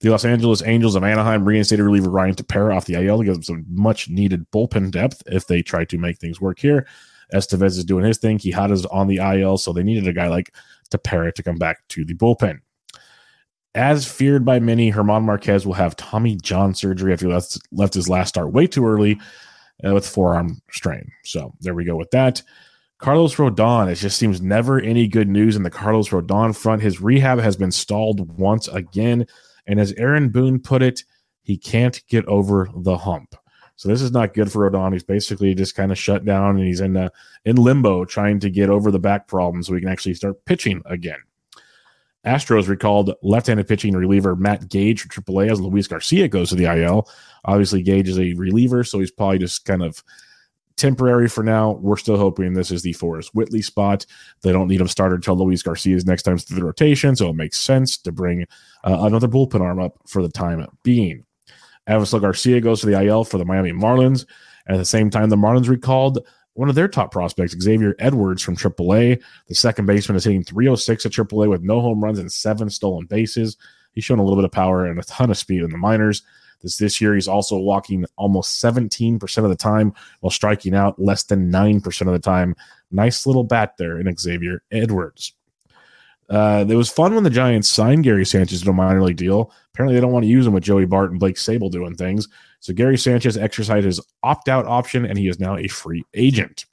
The 0.00 0.08
Los 0.08 0.24
Angeles 0.24 0.62
Angels 0.64 0.96
of 0.96 1.04
Anaheim 1.04 1.44
reinstated 1.44 1.84
reliever 1.84 2.10
Ryan 2.10 2.34
Tepera 2.34 2.76
off 2.76 2.86
the 2.86 2.94
IL 2.94 3.18
to 3.18 3.24
give 3.24 3.34
them 3.34 3.42
some 3.44 3.64
much 3.68 4.08
needed 4.08 4.50
bullpen 4.50 4.90
depth 4.90 5.22
if 5.26 5.46
they 5.46 5.62
try 5.62 5.84
to 5.84 5.98
make 5.98 6.18
things 6.18 6.40
work 6.40 6.58
here. 6.58 6.88
Estevez 7.32 7.78
is 7.78 7.84
doing 7.84 8.04
his 8.04 8.18
thing. 8.18 8.38
Quijada's 8.38 8.84
on 8.86 9.06
the 9.06 9.18
IL, 9.18 9.58
so 9.58 9.72
they 9.72 9.84
needed 9.84 10.08
a 10.08 10.12
guy 10.12 10.26
like 10.26 10.54
Tepera 10.90 11.32
to 11.34 11.42
come 11.42 11.56
back 11.56 11.86
to 11.88 12.04
the 12.04 12.14
bullpen. 12.14 12.60
As 13.74 14.04
feared 14.04 14.44
by 14.44 14.58
many, 14.58 14.90
German 14.90 15.22
Marquez 15.22 15.64
will 15.64 15.72
have 15.74 15.96
Tommy 15.96 16.36
John 16.42 16.74
surgery 16.74 17.12
after 17.12 17.28
he 17.28 17.32
left, 17.32 17.58
left 17.70 17.94
his 17.94 18.08
last 18.08 18.30
start 18.30 18.52
way 18.52 18.66
too 18.66 18.86
early 18.86 19.18
uh, 19.86 19.94
with 19.94 20.06
forearm 20.06 20.60
strain. 20.70 21.10
So 21.24 21.54
there 21.60 21.74
we 21.74 21.84
go 21.84 21.96
with 21.96 22.10
that. 22.10 22.42
Carlos 22.98 23.34
Rodon, 23.34 23.90
it 23.90 23.96
just 23.96 24.16
seems 24.16 24.40
never 24.40 24.80
any 24.80 25.08
good 25.08 25.28
news 25.28 25.56
in 25.56 25.64
the 25.64 25.70
Carlos 25.70 26.10
Rodon 26.10 26.56
front. 26.56 26.82
His 26.82 27.00
rehab 27.00 27.40
has 27.40 27.56
been 27.56 27.72
stalled 27.72 28.38
once 28.38 28.68
again. 28.68 29.26
And 29.66 29.80
as 29.80 29.92
Aaron 29.94 30.28
Boone 30.28 30.60
put 30.60 30.82
it, 30.82 31.02
he 31.42 31.56
can't 31.56 32.00
get 32.08 32.24
over 32.26 32.68
the 32.74 32.96
hump. 32.96 33.34
So 33.74 33.88
this 33.88 34.02
is 34.02 34.12
not 34.12 34.34
good 34.34 34.52
for 34.52 34.70
Rodon. 34.70 34.92
He's 34.92 35.02
basically 35.02 35.54
just 35.54 35.74
kind 35.74 35.90
of 35.90 35.98
shut 35.98 36.24
down 36.24 36.56
and 36.56 36.66
he's 36.66 36.80
in 36.80 36.96
uh, 36.96 37.08
in 37.44 37.56
limbo 37.56 38.04
trying 38.04 38.38
to 38.40 38.50
get 38.50 38.70
over 38.70 38.92
the 38.92 39.00
back 39.00 39.26
problem 39.26 39.62
so 39.64 39.74
he 39.74 39.80
can 39.80 39.88
actually 39.88 40.14
start 40.14 40.44
pitching 40.44 40.82
again. 40.86 41.18
Astros 42.26 42.68
recalled 42.68 43.14
left-handed 43.22 43.66
pitching 43.66 43.94
reliever 43.96 44.36
Matt 44.36 44.68
Gage 44.68 45.02
from 45.02 45.24
AAA 45.24 45.50
as 45.50 45.60
Luis 45.60 45.88
Garcia 45.88 46.28
goes 46.28 46.50
to 46.50 46.54
the 46.54 46.64
IL. 46.64 47.08
Obviously, 47.44 47.82
Gage 47.82 48.08
is 48.08 48.18
a 48.18 48.34
reliever, 48.34 48.84
so 48.84 49.00
he's 49.00 49.10
probably 49.10 49.38
just 49.38 49.64
kind 49.64 49.82
of 49.82 50.02
temporary 50.76 51.28
for 51.28 51.42
now. 51.42 51.72
We're 51.72 51.96
still 51.96 52.16
hoping 52.16 52.52
this 52.52 52.70
is 52.70 52.82
the 52.82 52.92
Forrest 52.92 53.34
Whitley 53.34 53.62
spot. 53.62 54.06
They 54.42 54.52
don't 54.52 54.68
need 54.68 54.80
him 54.80 54.88
started 54.88 55.16
until 55.16 55.36
Luis 55.36 55.62
Garcia's 55.62 56.06
next 56.06 56.22
time 56.22 56.38
through 56.38 56.58
the 56.58 56.64
rotation, 56.64 57.16
so 57.16 57.30
it 57.30 57.36
makes 57.36 57.58
sense 57.58 57.98
to 57.98 58.12
bring 58.12 58.42
uh, 58.84 58.98
another 59.00 59.28
bullpen 59.28 59.60
arm 59.60 59.80
up 59.80 59.98
for 60.06 60.22
the 60.22 60.28
time 60.28 60.66
being. 60.82 61.24
Avisail 61.88 62.20
Garcia 62.20 62.60
goes 62.60 62.80
to 62.80 62.86
the 62.86 63.00
IL 63.00 63.24
for 63.24 63.38
the 63.38 63.44
Miami 63.44 63.72
Marlins. 63.72 64.26
At 64.68 64.76
the 64.76 64.84
same 64.84 65.10
time, 65.10 65.28
the 65.28 65.36
Marlins 65.36 65.68
recalled 65.68 66.24
one 66.54 66.68
of 66.68 66.74
their 66.74 66.88
top 66.88 67.10
prospects, 67.10 67.58
Xavier 67.60 67.94
Edwards 67.98 68.42
from 68.42 68.56
AAA. 68.56 69.22
The 69.46 69.54
second 69.54 69.86
baseman 69.86 70.16
is 70.16 70.24
hitting 70.24 70.44
306 70.44 71.06
at 71.06 71.12
AAA 71.12 71.48
with 71.48 71.62
no 71.62 71.80
home 71.80 72.02
runs 72.02 72.18
and 72.18 72.30
seven 72.30 72.68
stolen 72.68 73.06
bases. 73.06 73.56
He's 73.92 74.04
shown 74.04 74.18
a 74.18 74.22
little 74.22 74.36
bit 74.36 74.44
of 74.44 74.52
power 74.52 74.86
and 74.86 74.98
a 74.98 75.02
ton 75.02 75.30
of 75.30 75.38
speed 75.38 75.62
in 75.62 75.70
the 75.70 75.78
minors. 75.78 76.22
This 76.62 76.76
this 76.76 77.00
year, 77.00 77.14
he's 77.14 77.28
also 77.28 77.58
walking 77.58 78.04
almost 78.16 78.62
17% 78.62 79.38
of 79.38 79.50
the 79.50 79.56
time 79.56 79.92
while 80.20 80.30
striking 80.30 80.74
out 80.74 81.00
less 81.00 81.24
than 81.24 81.50
9% 81.50 82.00
of 82.06 82.12
the 82.12 82.18
time. 82.18 82.54
Nice 82.90 83.26
little 83.26 83.44
bat 83.44 83.74
there 83.78 83.98
in 83.98 84.16
Xavier 84.16 84.62
Edwards. 84.70 85.34
Uh, 86.32 86.64
it 86.66 86.74
was 86.74 86.88
fun 86.88 87.14
when 87.14 87.24
the 87.24 87.30
Giants 87.30 87.68
signed 87.68 88.04
Gary 88.04 88.24
Sanchez 88.24 88.62
to 88.62 88.70
a 88.70 88.72
minor 88.72 89.02
league 89.02 89.18
deal. 89.18 89.52
Apparently, 89.74 89.94
they 89.94 90.00
don't 90.00 90.12
want 90.12 90.22
to 90.22 90.30
use 90.30 90.46
him 90.46 90.54
with 90.54 90.64
Joey 90.64 90.86
Bart 90.86 91.10
and 91.10 91.20
Blake 91.20 91.36
Sabol 91.36 91.70
doing 91.70 91.94
things. 91.94 92.26
So 92.60 92.72
Gary 92.72 92.96
Sanchez 92.96 93.36
exercised 93.36 93.84
his 93.84 94.00
opt 94.22 94.48
out 94.48 94.64
option, 94.64 95.04
and 95.04 95.18
he 95.18 95.28
is 95.28 95.38
now 95.38 95.58
a 95.58 95.68
free 95.68 96.04
agent. 96.14 96.64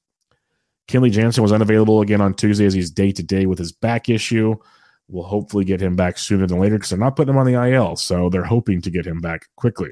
Kenley 0.88 1.12
Jansen 1.12 1.44
was 1.44 1.52
unavailable 1.52 2.00
again 2.00 2.22
on 2.22 2.36
Tuesday 2.36 2.66
as 2.66 2.74
he's 2.74 2.90
day 2.90 3.12
to 3.12 3.22
day 3.22 3.48
with 3.48 3.60
his 3.60 3.74
back 3.74 4.08
issue. 4.08 4.56
We'll 5.10 5.26
hopefully 5.26 5.66
get 5.66 5.82
him 5.82 5.98
back 5.98 6.18
sooner 6.18 6.48
than 6.48 6.60
later 6.60 6.76
because 6.76 6.92
they're 6.92 6.98
not 6.98 7.18
putting 7.18 7.34
him 7.34 7.40
on 7.40 7.46
the 7.46 7.62
IL, 7.62 7.98
so 7.98 8.30
they're 8.30 8.44
hoping 8.46 8.82
to 8.84 8.90
get 8.90 9.06
him 9.06 9.20
back 9.20 9.50
quickly. 9.58 9.90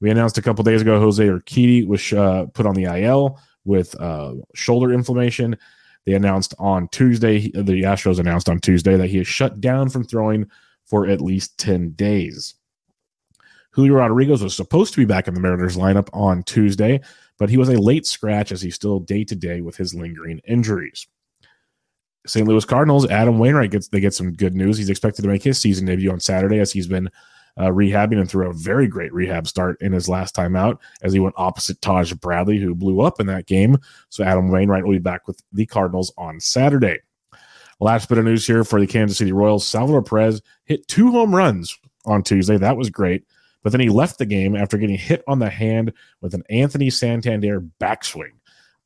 We 0.00 0.10
announced 0.10 0.38
a 0.38 0.42
couple 0.42 0.64
days 0.64 0.80
ago 0.80 0.98
Jose 0.98 1.22
Urquidy 1.22 1.86
was 1.86 2.10
uh, 2.12 2.46
put 2.54 2.64
on 2.64 2.74
the 2.74 2.84
IL 2.84 3.38
with 3.66 3.94
uh, 4.00 4.34
shoulder 4.54 4.94
inflammation. 4.94 5.58
They 6.06 6.14
announced 6.14 6.54
on 6.58 6.88
Tuesday, 6.88 7.50
the 7.50 7.82
Astros 7.82 8.18
announced 8.18 8.48
on 8.48 8.58
Tuesday 8.58 8.96
that 8.96 9.08
he 9.08 9.18
is 9.18 9.26
shut 9.26 9.60
down 9.60 9.88
from 9.88 10.04
throwing 10.04 10.50
for 10.84 11.06
at 11.06 11.20
least 11.20 11.58
10 11.58 11.90
days. 11.92 12.54
Julio 13.70 13.94
Rodriguez 13.94 14.42
was 14.42 14.54
supposed 14.54 14.92
to 14.94 15.00
be 15.00 15.06
back 15.06 15.28
in 15.28 15.34
the 15.34 15.40
Mariners 15.40 15.76
lineup 15.76 16.08
on 16.12 16.42
Tuesday, 16.42 17.00
but 17.38 17.48
he 17.48 17.56
was 17.56 17.68
a 17.68 17.80
late 17.80 18.06
scratch 18.06 18.52
as 18.52 18.60
he's 18.60 18.74
still 18.74 19.00
day 19.00 19.24
to 19.24 19.34
day 19.34 19.60
with 19.60 19.76
his 19.76 19.94
lingering 19.94 20.40
injuries. 20.46 21.06
St. 22.26 22.46
Louis 22.46 22.64
Cardinals, 22.64 23.08
Adam 23.08 23.38
Wainwright 23.38 23.70
gets 23.70 23.88
they 23.88 24.00
get 24.00 24.14
some 24.14 24.32
good 24.32 24.54
news. 24.54 24.78
He's 24.78 24.90
expected 24.90 25.22
to 25.22 25.28
make 25.28 25.42
his 25.42 25.58
season 25.60 25.86
debut 25.86 26.12
on 26.12 26.20
Saturday 26.20 26.60
as 26.60 26.70
he's 26.70 26.86
been 26.86 27.10
uh, 27.58 27.68
rehabbing 27.68 28.18
and 28.18 28.28
through 28.28 28.48
a 28.48 28.54
very 28.54 28.86
great 28.86 29.12
rehab 29.12 29.46
start 29.46 29.80
in 29.80 29.92
his 29.92 30.08
last 30.08 30.34
time 30.34 30.56
out 30.56 30.80
as 31.02 31.12
he 31.12 31.20
went 31.20 31.34
opposite 31.36 31.80
Taj 31.80 32.12
Bradley, 32.14 32.58
who 32.58 32.74
blew 32.74 33.00
up 33.00 33.20
in 33.20 33.26
that 33.26 33.46
game. 33.46 33.78
So 34.08 34.24
Adam 34.24 34.50
Wainwright 34.50 34.84
will 34.84 34.92
be 34.92 34.98
back 34.98 35.26
with 35.26 35.42
the 35.52 35.66
Cardinals 35.66 36.12
on 36.16 36.40
Saturday. 36.40 37.00
Last 37.80 38.08
bit 38.08 38.18
of 38.18 38.24
news 38.24 38.46
here 38.46 38.64
for 38.64 38.80
the 38.80 38.86
Kansas 38.86 39.18
City 39.18 39.32
Royals. 39.32 39.66
Salvador 39.66 40.02
Perez 40.02 40.40
hit 40.64 40.86
two 40.86 41.10
home 41.10 41.34
runs 41.34 41.76
on 42.06 42.22
Tuesday. 42.22 42.56
That 42.56 42.76
was 42.76 42.90
great. 42.90 43.24
But 43.62 43.72
then 43.72 43.80
he 43.80 43.88
left 43.88 44.18
the 44.18 44.26
game 44.26 44.56
after 44.56 44.76
getting 44.76 44.98
hit 44.98 45.22
on 45.26 45.38
the 45.38 45.50
hand 45.50 45.92
with 46.20 46.34
an 46.34 46.42
Anthony 46.50 46.90
Santander 46.90 47.60
backswing. 47.80 48.32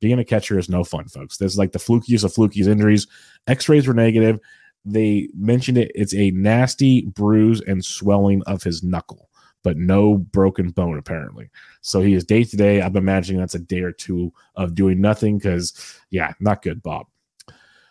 Being 0.01 0.19
a 0.19 0.25
catcher 0.25 0.59
is 0.59 0.69
no 0.69 0.85
fun, 0.85 1.09
folks. 1.09 1.39
This 1.39 1.53
is 1.53 1.59
like 1.59 1.73
the 1.73 1.79
flukiest 1.79 2.25
of 2.25 2.33
flukies 2.33 2.67
injuries. 2.67 3.07
X 3.47 3.69
rays 3.69 3.87
were 3.87 3.95
negative. 3.95 4.39
They 4.87 5.29
mentioned 5.37 5.79
it. 5.79 5.91
It's 5.95 6.15
a 6.15 6.31
nasty 6.31 7.03
bruise 7.03 7.61
and 7.61 7.85
swelling 7.85 8.43
of 8.45 8.63
his 8.63 8.85
knuckle, 8.85 9.29
but 9.65 9.77
no 9.77 10.17
broken 10.17 10.71
bone, 10.71 10.97
apparently. 10.97 11.51
So 11.81 12.01
he 12.01 12.15
is 12.15 12.25
day 12.25 12.45
to 12.45 12.57
day. 12.57 12.81
I'm 12.81 12.97
imagining 12.97 13.41
that's 13.41 13.57
a 13.57 13.59
day 13.59 13.81
or 13.81 13.93
two 13.93 14.33
of 14.55 14.77
doing 14.77 15.01
nothing 15.01 15.39
because, 15.39 16.01
yeah, 16.11 16.33
not 16.39 16.63
good, 16.63 16.83
Bob. 16.83 17.07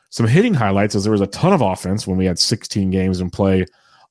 Some 0.09 0.25
hitting 0.25 0.53
highlights 0.53 0.95
is 0.95 1.03
there 1.03 1.11
was 1.11 1.19
a 1.19 1.27
ton 1.27 1.51
of 1.51 1.61
offense 1.61 2.07
when 2.07 2.17
we 2.17 2.25
had 2.25 2.39
16 2.39 2.89
games 2.89 3.19
in 3.19 3.29
play 3.29 3.65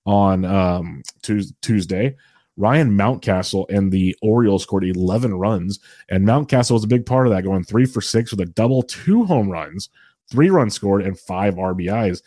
on 0.05 0.45
um, 0.45 1.03
Tuesday. 1.23 2.15
Ryan 2.59 2.91
Mountcastle 2.91 3.65
and 3.71 3.91
the 3.91 4.15
Orioles 4.23 4.63
scored 4.63 4.85
11 4.85 5.35
runs, 5.35 5.81
and 6.11 6.27
Mountcastle 6.27 6.73
was 6.73 6.85
a 6.85 6.89
big 6.89 7.07
part 7.07 7.27
of 7.27 7.33
that, 7.33 7.43
going 7.43 7.65
three 7.65 7.87
for 7.87 8.03
six 8.03 8.31
with 8.31 8.41
a 8.41 8.53
double, 8.53 8.83
two 8.83 9.25
home 9.25 9.49
runs, 9.49 9.89
three 10.31 10.51
runs 10.51 10.75
scored, 10.75 11.03
and 11.03 11.19
five 11.19 11.55
RBIs. 11.55 12.21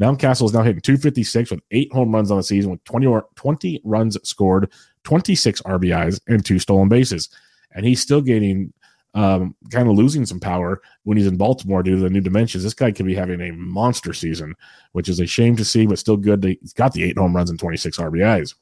Mountcastle 0.00 0.46
is 0.46 0.52
now 0.52 0.62
hitting 0.62 0.80
256 0.80 1.50
with 1.50 1.60
eight 1.70 1.92
home 1.92 2.12
runs 2.12 2.30
on 2.30 2.36
the 2.36 2.42
season, 2.42 2.70
with 2.72 2.84
20, 2.84 3.06
20 3.36 3.80
runs 3.84 4.18
scored, 4.28 4.72
26 5.04 5.62
RBIs, 5.62 6.20
and 6.26 6.44
two 6.44 6.58
stolen 6.58 6.88
bases. 6.88 7.28
And 7.72 7.86
he's 7.86 8.00
still 8.00 8.20
getting 8.20 8.72
um, 9.14 9.54
kind 9.70 9.88
of 9.88 9.94
losing 9.94 10.26
some 10.26 10.40
power 10.40 10.82
when 11.04 11.16
he's 11.16 11.26
in 11.26 11.36
Baltimore 11.36 11.82
due 11.82 11.96
to 11.96 12.02
the 12.02 12.10
new 12.10 12.20
dimensions. 12.20 12.64
This 12.64 12.74
guy 12.74 12.90
could 12.90 13.06
be 13.06 13.14
having 13.14 13.40
a 13.40 13.52
monster 13.52 14.12
season, 14.12 14.54
which 14.92 15.08
is 15.08 15.20
a 15.20 15.26
shame 15.26 15.56
to 15.56 15.64
see, 15.64 15.86
but 15.86 15.98
still 15.98 16.16
good. 16.16 16.44
He's 16.44 16.72
got 16.72 16.92
the 16.92 17.04
eight 17.04 17.18
home 17.18 17.34
runs 17.34 17.50
and 17.50 17.58
26 17.58 17.98
RBIs. 17.98 18.54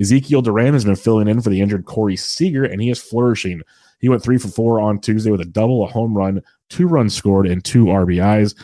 Ezekiel 0.00 0.42
Duran 0.42 0.74
has 0.74 0.84
been 0.84 0.96
filling 0.96 1.28
in 1.28 1.40
for 1.40 1.50
the 1.50 1.60
injured 1.60 1.86
Corey 1.86 2.16
Seager, 2.16 2.64
and 2.64 2.80
he 2.80 2.90
is 2.90 3.00
flourishing. 3.00 3.62
He 3.98 4.08
went 4.08 4.22
three 4.22 4.38
for 4.38 4.48
four 4.48 4.80
on 4.80 5.00
Tuesday 5.00 5.30
with 5.30 5.40
a 5.40 5.46
double, 5.46 5.84
a 5.84 5.86
home 5.86 6.14
run, 6.14 6.42
two 6.68 6.86
runs 6.86 7.14
scored, 7.14 7.46
and 7.46 7.64
two 7.64 7.86
RBIs. 7.86 8.54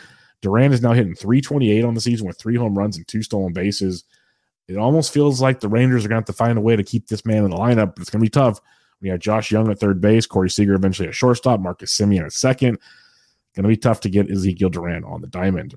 Duran 0.43 0.73
is 0.73 0.81
now 0.81 0.91
hitting 0.91 1.15
328 1.15 1.85
on 1.85 1.93
the 1.93 2.01
season 2.01 2.27
with 2.27 2.37
three 2.37 2.57
home 2.57 2.77
runs 2.77 2.97
and 2.97 3.07
two 3.07 3.23
stolen 3.23 3.53
bases. 3.53 4.03
It 4.67 4.77
almost 4.77 5.13
feels 5.13 5.41
like 5.41 5.61
the 5.61 5.69
Rangers 5.69 6.05
are 6.05 6.09
going 6.09 6.21
to 6.21 6.27
have 6.27 6.35
to 6.35 6.43
find 6.43 6.57
a 6.57 6.61
way 6.61 6.75
to 6.75 6.83
keep 6.83 7.07
this 7.07 7.25
man 7.25 7.45
in 7.45 7.49
the 7.49 7.57
lineup, 7.57 7.95
but 7.95 8.01
it's 8.01 8.09
going 8.09 8.19
to 8.19 8.25
be 8.25 8.29
tough. 8.29 8.59
We 9.01 9.09
got 9.09 9.19
Josh 9.19 9.51
Jung 9.51 9.71
at 9.71 9.79
third 9.79 10.01
base, 10.01 10.25
Corey 10.25 10.49
Seager 10.49 10.75
eventually 10.75 11.07
at 11.07 11.15
shortstop, 11.15 11.61
Marcus 11.61 11.97
Semien 11.97 12.25
at 12.25 12.33
second. 12.33 12.77
Going 13.55 13.63
to 13.63 13.69
be 13.69 13.77
tough 13.77 14.01
to 14.01 14.09
get 14.09 14.29
Ezekiel 14.29 14.69
Duran 14.69 15.05
on 15.05 15.21
the 15.21 15.27
diamond. 15.27 15.75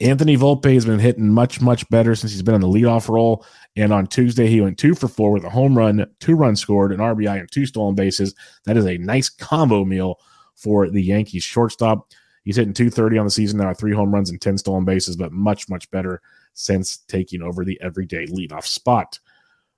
Anthony 0.00 0.36
Volpe 0.36 0.72
has 0.74 0.84
been 0.84 0.98
hitting 0.98 1.28
much, 1.28 1.60
much 1.60 1.88
better 1.88 2.14
since 2.14 2.32
he's 2.32 2.42
been 2.42 2.54
in 2.54 2.60
the 2.60 2.68
leadoff 2.68 3.08
role. 3.08 3.44
And 3.76 3.92
on 3.92 4.06
Tuesday, 4.06 4.46
he 4.46 4.60
went 4.60 4.78
two 4.78 4.94
for 4.94 5.08
four 5.08 5.32
with 5.32 5.44
a 5.44 5.50
home 5.50 5.76
run, 5.76 6.06
two 6.20 6.34
runs 6.36 6.60
scored, 6.60 6.92
an 6.92 6.98
RBI, 6.98 7.40
and 7.40 7.50
two 7.50 7.66
stolen 7.66 7.94
bases. 7.94 8.34
That 8.64 8.76
is 8.76 8.86
a 8.86 8.98
nice 8.98 9.28
combo 9.28 9.84
meal 9.84 10.18
for 10.54 10.88
the 10.88 11.02
Yankees 11.02 11.44
shortstop. 11.44 12.12
He's 12.44 12.56
hitting 12.56 12.74
230 12.74 13.18
on 13.18 13.24
the 13.24 13.30
season 13.30 13.58
now, 13.58 13.72
three 13.72 13.94
home 13.94 14.12
runs 14.12 14.30
and 14.30 14.40
10 14.40 14.58
stolen 14.58 14.84
bases, 14.84 15.16
but 15.16 15.32
much, 15.32 15.68
much 15.68 15.90
better 15.90 16.20
since 16.52 16.98
taking 17.08 17.42
over 17.42 17.64
the 17.64 17.80
everyday 17.80 18.26
leadoff 18.26 18.66
spot. 18.66 19.18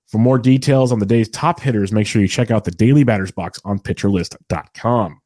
For 0.09 0.19
more 0.19 0.39
details 0.39 0.93
on 0.93 0.99
the 0.99 1.07
day's 1.07 1.29
top 1.29 1.61
hitters, 1.61 1.93
make 1.93 2.07
sure 2.07 2.23
you 2.23 2.29
check 2.29 2.51
out 2.51 2.65
the 2.65 2.71
daily 2.71 3.05
batters 3.05 3.31
box 3.31 3.61
on 3.65 3.79
pitcherlist.com. 3.79 5.21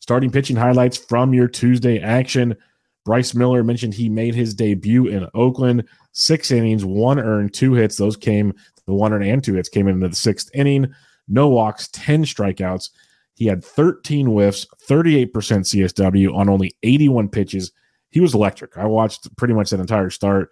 Starting 0.00 0.30
pitching 0.30 0.56
highlights 0.56 0.96
from 0.96 1.34
your 1.34 1.48
Tuesday 1.48 1.98
action. 1.98 2.56
Bryce 3.04 3.34
Miller 3.34 3.62
mentioned 3.62 3.94
he 3.94 4.08
made 4.08 4.34
his 4.34 4.54
debut 4.54 5.06
in 5.06 5.26
Oakland. 5.34 5.86
Six 6.12 6.50
innings, 6.50 6.84
one 6.84 7.18
earned, 7.18 7.52
two 7.54 7.74
hits. 7.74 7.96
Those 7.96 8.16
came, 8.16 8.54
the 8.86 8.94
one 8.94 9.12
earned 9.12 9.24
and 9.24 9.44
two 9.44 9.54
hits 9.54 9.68
came 9.68 9.88
into 9.88 10.08
the 10.08 10.14
sixth 10.14 10.50
inning. 10.54 10.92
No 11.28 11.48
walks, 11.48 11.88
10 11.92 12.24
strikeouts. 12.24 12.90
He 13.40 13.46
had 13.46 13.64
13 13.64 14.26
whiffs, 14.26 14.66
38% 14.86 15.30
CSW 15.32 16.36
on 16.36 16.50
only 16.50 16.76
81 16.82 17.30
pitches. 17.30 17.72
He 18.10 18.20
was 18.20 18.34
electric. 18.34 18.76
I 18.76 18.84
watched 18.84 19.34
pretty 19.36 19.54
much 19.54 19.70
that 19.70 19.80
entire 19.80 20.10
start. 20.10 20.50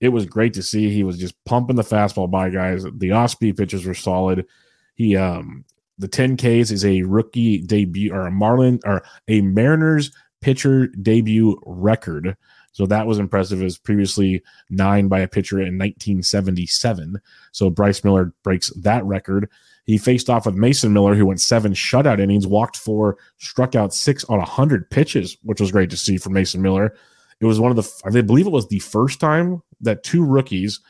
It 0.00 0.08
was 0.08 0.24
great 0.24 0.54
to 0.54 0.62
see. 0.62 0.88
He 0.88 1.04
was 1.04 1.18
just 1.18 1.34
pumping 1.44 1.76
the 1.76 1.82
fastball 1.82 2.30
by 2.30 2.48
guys. 2.48 2.86
The 2.96 3.10
off 3.10 3.32
speed 3.32 3.58
pitches 3.58 3.84
were 3.84 3.92
solid. 3.92 4.46
He 4.94 5.14
um 5.14 5.66
the 5.98 6.08
10 6.08 6.38
Ks 6.38 6.70
is 6.70 6.86
a 6.86 7.02
rookie 7.02 7.58
debut 7.58 8.14
or 8.14 8.26
a 8.26 8.30
Marlin 8.30 8.80
or 8.86 9.02
a 9.28 9.42
Mariners 9.42 10.10
pitcher 10.40 10.86
debut 10.86 11.60
record. 11.66 12.34
So 12.72 12.86
that 12.86 13.06
was 13.06 13.18
impressive. 13.18 13.60
It 13.60 13.64
was 13.64 13.76
previously 13.76 14.42
nine 14.70 15.06
by 15.08 15.20
a 15.20 15.28
pitcher 15.28 15.58
in 15.58 15.76
1977. 15.76 17.20
So 17.52 17.68
Bryce 17.68 18.02
Miller 18.02 18.32
breaks 18.42 18.70
that 18.70 19.04
record. 19.04 19.50
He 19.84 19.98
faced 19.98 20.30
off 20.30 20.46
with 20.46 20.54
Mason 20.54 20.92
Miller, 20.92 21.14
who 21.14 21.26
went 21.26 21.40
seven 21.40 21.72
shutout 21.72 22.20
innings, 22.20 22.46
walked 22.46 22.76
four, 22.76 23.18
struck 23.38 23.74
out 23.74 23.92
six 23.92 24.24
on 24.24 24.38
100 24.38 24.90
pitches, 24.90 25.36
which 25.42 25.60
was 25.60 25.72
great 25.72 25.90
to 25.90 25.96
see 25.96 26.18
for 26.18 26.30
Mason 26.30 26.62
Miller. 26.62 26.94
It 27.40 27.46
was 27.46 27.58
one 27.58 27.76
of 27.76 27.76
the, 27.76 28.02
I 28.04 28.20
believe 28.20 28.46
it 28.46 28.52
was 28.52 28.68
the 28.68 28.78
first 28.78 29.18
time 29.18 29.62
that 29.80 30.04
two 30.04 30.24
rookies 30.24 30.80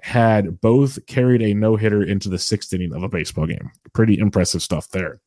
had 0.00 0.60
both 0.60 1.04
carried 1.06 1.42
a 1.42 1.54
no 1.54 1.74
hitter 1.74 2.02
into 2.02 2.28
the 2.28 2.38
sixth 2.38 2.72
inning 2.72 2.94
of 2.94 3.02
a 3.02 3.08
baseball 3.08 3.46
game. 3.46 3.70
Pretty 3.92 4.18
impressive 4.18 4.62
stuff 4.62 4.88
there. 4.90 5.20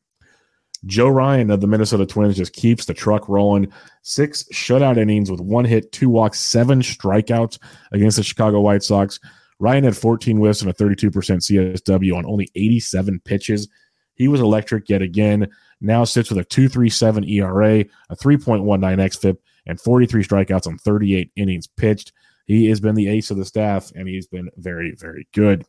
Joe 0.86 1.08
Ryan 1.08 1.50
of 1.50 1.60
the 1.60 1.66
Minnesota 1.66 2.06
Twins 2.06 2.36
just 2.36 2.54
keeps 2.54 2.86
the 2.86 2.94
truck 2.94 3.28
rolling. 3.28 3.70
Six 4.02 4.44
shutout 4.52 4.96
innings 4.96 5.30
with 5.30 5.40
one 5.40 5.66
hit, 5.66 5.92
two 5.92 6.08
walks, 6.08 6.40
seven 6.40 6.80
strikeouts 6.80 7.58
against 7.92 8.16
the 8.16 8.22
Chicago 8.22 8.60
White 8.60 8.82
Sox. 8.82 9.20
Ryan 9.60 9.84
had 9.84 9.96
14 9.96 10.38
whiffs 10.38 10.62
and 10.62 10.70
a 10.70 10.74
32% 10.74 11.10
CSW 11.10 12.16
on 12.16 12.26
only 12.26 12.50
87 12.54 13.20
pitches. 13.20 13.68
He 14.14 14.26
was 14.26 14.40
electric 14.40 14.88
yet 14.88 15.02
again. 15.02 15.48
Now 15.80 16.04
sits 16.04 16.30
with 16.30 16.38
a 16.38 16.44
2.37 16.44 17.30
ERA, 17.30 17.84
a 18.08 18.16
3.19 18.16 18.64
xFIP, 18.64 19.36
and 19.66 19.80
43 19.80 20.24
strikeouts 20.24 20.66
on 20.66 20.78
38 20.78 21.30
innings 21.36 21.66
pitched. 21.66 22.12
He 22.46 22.68
has 22.70 22.80
been 22.80 22.94
the 22.94 23.08
ace 23.08 23.30
of 23.30 23.36
the 23.36 23.44
staff, 23.44 23.92
and 23.94 24.08
he's 24.08 24.26
been 24.26 24.50
very, 24.56 24.94
very 24.96 25.28
good. 25.32 25.64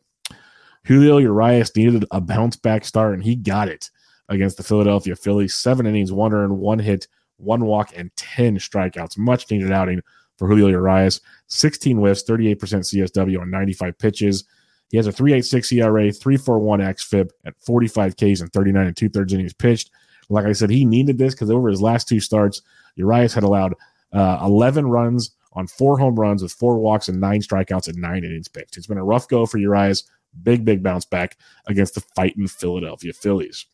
Julio 0.86 1.18
Urias 1.18 1.76
needed 1.76 2.06
a 2.12 2.20
bounce 2.20 2.56
back 2.56 2.86
start, 2.86 3.14
and 3.14 3.24
he 3.24 3.36
got 3.36 3.68
it 3.68 3.90
against 4.30 4.58
the 4.58 4.64
Philadelphia 4.64 5.16
Phillies. 5.16 5.54
Seven 5.54 5.86
innings, 5.86 6.12
one 6.12 6.34
earned, 6.34 6.58
one 6.58 6.80
hit, 6.80 7.08
one 7.38 7.66
walk, 7.66 7.92
and 7.96 8.10
10 8.16 8.58
strikeouts. 8.58 9.18
Much 9.18 9.52
needed 9.52 9.72
outing 9.72 10.02
for 10.42 10.48
Julio 10.48 10.70
Urias. 10.70 11.22
16 11.50 11.98
whiffs, 11.98 12.24
38% 12.24 12.58
CSW 12.58 13.40
on 13.40 13.52
95 13.52 13.96
pitches. 14.00 14.44
He 14.90 14.98
has 14.98 15.06
a 15.06 15.12
3.86 15.12 15.72
ERA, 15.78 16.08
3.41 16.08 16.96
xFIP 16.96 17.30
at 17.46 17.54
45 17.64 18.16
Ks 18.16 18.42
and 18.42 18.52
39 18.52 18.88
and 18.88 18.98
two 18.98 19.08
thirds 19.08 19.34
innings 19.34 19.54
pitched. 19.54 19.92
Like 20.30 20.46
I 20.46 20.54
said, 20.54 20.72
he 20.72 20.84
needed 20.84 21.20
this 21.20 21.36
because 21.36 21.52
over 21.52 21.70
his 21.70 21.80
last 21.80 22.08
two 22.08 22.20
starts, 22.20 22.64
Urias 22.96 23.36
had 23.36 23.44
allowed 23.44 23.76
uh, 24.14 24.40
11 24.42 24.88
runs 24.88 25.30
on 25.54 25.68
four 25.68 26.00
home 26.00 26.16
runs 26.16 26.42
with 26.42 26.54
four 26.54 26.80
walks 26.80 27.08
and 27.08 27.22
nine 27.22 27.42
strikeouts 27.42 27.88
and 27.88 27.98
nine 27.98 28.24
innings 28.24 28.48
pitched. 28.48 28.78
It's 28.78 28.88
been 28.88 28.98
a 28.98 29.06
rough 29.06 29.28
go 29.28 29.46
for 29.46 29.60
Urias. 29.60 30.10
Big, 30.42 30.66
big 30.66 30.82
bounce 30.82 31.06
back 31.06 31.38
against 31.68 31.94
the 31.94 32.02
fighting 32.16 32.48
Philadelphia 32.48 33.14
Phillies. 33.14 33.68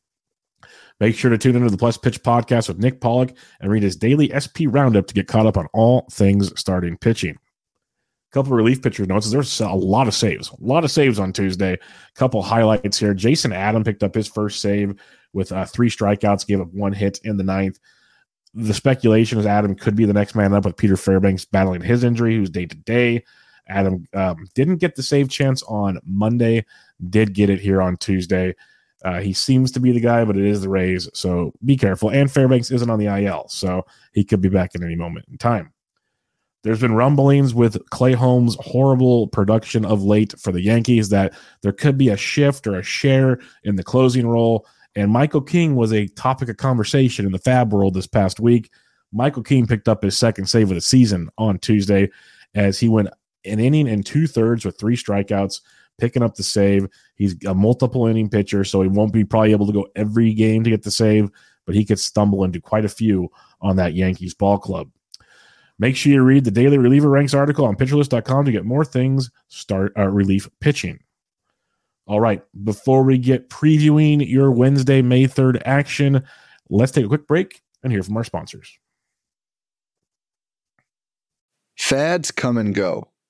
Make 1.00 1.16
sure 1.16 1.30
to 1.30 1.38
tune 1.38 1.56
into 1.56 1.70
the 1.70 1.78
Plus 1.78 1.98
Pitch 1.98 2.24
podcast 2.24 2.68
with 2.68 2.80
Nick 2.80 3.02
Pollack 3.02 3.36
and 3.60 3.72
read 3.72 3.84
his 3.84 3.96
daily 3.96 4.32
SP 4.34 4.66
roundup 4.66 5.06
to 5.08 5.14
get 5.14 5.28
caught 5.28 5.46
up 5.46 5.58
on 5.58 5.68
all 5.74 6.08
things 6.12 6.52
starting 6.60 6.98
pitching. 6.98 7.36
A 7.36 8.34
couple 8.34 8.54
relief 8.54 8.82
pitcher 8.82 9.06
notes. 9.06 9.30
There's 9.30 9.62
a 9.62 9.70
lot 9.70 10.08
of 10.08 10.16
saves, 10.16 10.50
a 10.50 10.56
lot 10.60 10.84
of 10.84 10.92
saves 10.92 11.20
on 11.20 11.34
Tuesday. 11.34 11.74
A 11.74 11.80
couple 12.16 12.42
highlights 12.42 12.98
here. 12.98 13.14
Jason 13.14 13.54
Adam 13.54 13.84
picked 13.84 14.04
up 14.04 14.16
his 14.16 14.28
first 14.28 14.60
save 14.60 15.00
with 15.34 15.52
uh, 15.52 15.66
three 15.66 15.90
strikeouts, 15.90 16.48
gave 16.48 16.60
up 16.60 16.74
one 16.74 16.94
hit 16.94 17.20
in 17.24 17.38
the 17.38 17.44
ninth. 17.44 17.80
The 18.54 18.74
speculation 18.74 19.38
is 19.38 19.46
Adam 19.46 19.76
could 19.76 19.96
be 19.96 20.06
the 20.06 20.14
next 20.14 20.34
man 20.34 20.54
up 20.54 20.66
with 20.66 20.78
Peter 20.78 20.98
Fairbanks 20.98 21.46
battling 21.46 21.82
his 21.82 22.04
injury, 22.04 22.36
who's 22.36 22.50
day 22.50 22.66
to 22.66 22.76
day. 22.76 23.24
Adam 23.70 24.08
um, 24.14 24.48
didn't 24.56 24.78
get 24.78 24.96
the 24.96 25.04
save 25.04 25.30
chance 25.30 25.62
on 25.64 26.00
Monday, 26.04 26.66
did 27.10 27.34
get 27.34 27.50
it 27.50 27.60
here 27.60 27.82
on 27.82 27.98
Tuesday. 27.98 28.56
Uh, 29.04 29.20
he 29.20 29.32
seems 29.34 29.72
to 29.72 29.80
be 29.80 29.92
the 29.92 30.00
guy, 30.00 30.26
but 30.26 30.38
it 30.38 30.46
is 30.46 30.62
the 30.62 30.70
Rays, 30.70 31.08
so 31.14 31.54
be 31.64 31.78
careful. 31.78 32.10
And 32.10 32.32
Fairbanks 32.32 32.72
isn't 32.72 32.90
on 32.90 33.00
the 33.00 33.06
IL, 33.06 33.48
so 33.48 33.86
he 34.14 34.24
could 34.24 34.42
be 34.42 34.50
back 34.50 34.72
at 34.74 34.82
any 34.82 34.96
moment 34.96 35.26
in 35.30 35.38
time. 35.38 35.72
There's 36.64 36.82
been 36.82 36.96
rumblings 36.96 37.54
with 37.54 37.78
Clay 37.92 38.14
Holmes' 38.14 38.58
horrible 38.60 39.28
production 39.28 39.86
of 39.86 40.04
late 40.04 40.34
for 40.40 40.52
the 40.52 40.62
Yankees 40.62 41.10
that 41.10 41.34
there 41.62 41.72
could 41.72 41.98
be 41.98 42.10
a 42.10 42.18
shift 42.18 42.66
or 42.66 42.80
a 42.80 42.84
share 42.84 43.40
in 43.64 43.76
the 43.76 43.84
closing 43.84 44.28
role. 44.28 44.66
And 44.96 45.12
Michael 45.12 45.42
King 45.42 45.76
was 45.76 45.94
a 45.94 46.08
topic 46.08 46.50
of 46.50 46.58
conversation 46.58 47.26
in 47.26 47.32
the 47.32 47.38
Fab 47.38 47.72
world 47.72 47.94
this 47.94 48.08
past 48.08 48.40
week. 48.40 48.72
Michael 49.14 49.44
King 49.44 49.68
picked 49.68 49.88
up 49.88 50.04
his 50.04 50.18
second 50.18 50.48
save 50.48 50.70
of 50.70 50.76
the 50.76 50.82
season 50.82 51.30
on 51.38 51.60
Tuesday 51.60 52.10
as 52.56 52.80
he 52.80 52.90
went 52.90 53.10
an 53.46 53.60
inning 53.60 53.88
and 53.88 54.06
two 54.06 54.28
thirds 54.28 54.66
with 54.66 54.78
three 54.78 54.98
strikeouts 54.98 55.62
picking 55.98 56.24
up 56.24 56.36
the 56.36 56.44
save. 56.44 56.88
He's 57.16 57.36
a 57.46 57.54
multiple 57.54 58.08
inning 58.08 58.30
pitcher, 58.30 58.64
so 58.64 58.82
he 58.82 58.88
won't 58.88 59.14
be 59.14 59.24
probably 59.24 59.52
able 59.52 59.68
to 59.68 59.74
go 59.74 59.88
every 59.96 60.34
game 60.34 60.64
to 60.64 60.70
get 60.70 60.84
the 60.84 60.92
save, 60.92 61.30
but 61.66 61.76
he 61.76 61.86
could 61.86 62.00
stumble 62.00 62.44
into 62.44 62.62
quite 62.62 62.86
a 62.86 62.90
few 62.90 63.30
on 63.62 63.76
that 63.78 63.94
Yankees 63.94 64.34
ball 64.34 64.58
club. 64.58 64.90
Make 65.80 65.96
sure 65.96 66.12
you 66.12 66.24
read 66.24 66.44
the 66.44 66.52
daily 66.52 66.78
reliever 66.78 67.10
ranks 67.10 67.34
article 67.34 67.66
on 67.66 67.76
pitcherlist.com 67.76 68.46
to 68.46 68.52
get 68.52 68.66
more 68.66 68.86
things 68.86 69.30
start 69.48 69.94
uh, 69.98 70.08
relief 70.08 70.50
pitching. 70.60 71.00
All 72.08 72.22
right, 72.22 72.42
before 72.64 73.04
we 73.04 73.18
get 73.18 73.50
previewing 73.50 74.28
your 74.28 74.50
Wednesday, 74.50 75.02
May 75.02 75.26
3rd 75.26 75.62
action, 75.66 76.24
let's 76.70 76.94
take 76.94 77.06
a 77.06 77.10
quick 77.10 77.28
break 77.28 77.62
and 77.84 77.92
hear 77.92 78.02
from 78.02 78.18
our 78.18 78.24
sponsors. 78.24 78.80
Fads 81.76 82.32
come 82.32 82.58
and 82.58 82.74
go 82.74 83.10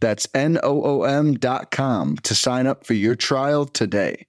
That's 0.00 0.28
N-O-O-M 0.34 1.34
dot 1.34 1.70
com 1.70 2.16
to 2.18 2.34
sign 2.34 2.66
up 2.66 2.84
for 2.84 2.94
your 2.94 3.14
trial 3.14 3.64
today. 3.64 4.26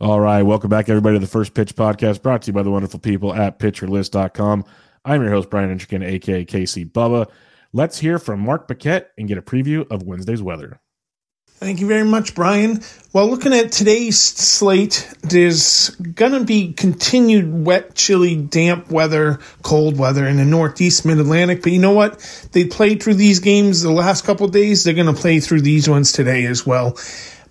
All 0.00 0.18
right. 0.18 0.42
Welcome 0.42 0.68
back, 0.68 0.88
everybody, 0.88 1.14
to 1.14 1.20
the 1.20 1.28
First 1.28 1.54
Pitch 1.54 1.76
Podcast 1.76 2.22
brought 2.22 2.42
to 2.42 2.48
you 2.48 2.52
by 2.52 2.64
the 2.64 2.72
wonderful 2.72 2.98
people 2.98 3.32
at 3.32 3.60
PitcherList.com. 3.60 4.64
I'm 5.04 5.22
your 5.22 5.30
host, 5.30 5.48
Brian 5.48 5.76
Entrekin, 5.76 6.04
aka 6.04 6.44
KC 6.44 6.90
Bubba. 6.90 7.30
Let's 7.72 7.98
hear 7.98 8.18
from 8.18 8.40
Mark 8.40 8.66
Paquette 8.66 9.12
and 9.16 9.28
get 9.28 9.38
a 9.38 9.42
preview 9.42 9.88
of 9.92 10.02
Wednesday's 10.02 10.42
weather. 10.42 10.80
Thank 11.62 11.78
you 11.78 11.86
very 11.86 12.04
much, 12.04 12.34
Brian. 12.34 12.82
Well, 13.12 13.30
looking 13.30 13.52
at 13.52 13.70
today's 13.70 14.18
slate, 14.18 15.08
there's 15.22 15.90
going 15.90 16.32
to 16.32 16.42
be 16.42 16.72
continued 16.72 17.64
wet, 17.64 17.94
chilly, 17.94 18.34
damp 18.34 18.90
weather, 18.90 19.38
cold 19.62 19.96
weather 19.96 20.26
in 20.26 20.38
the 20.38 20.44
northeast 20.44 21.06
mid 21.06 21.20
Atlantic. 21.20 21.62
But 21.62 21.70
you 21.70 21.78
know 21.78 21.92
what? 21.92 22.18
They 22.50 22.64
played 22.64 23.00
through 23.00 23.14
these 23.14 23.38
games 23.38 23.80
the 23.80 23.92
last 23.92 24.24
couple 24.24 24.48
days. 24.48 24.82
They're 24.82 24.92
going 24.92 25.14
to 25.14 25.20
play 25.20 25.38
through 25.38 25.60
these 25.60 25.88
ones 25.88 26.10
today 26.10 26.46
as 26.46 26.66
well. 26.66 26.98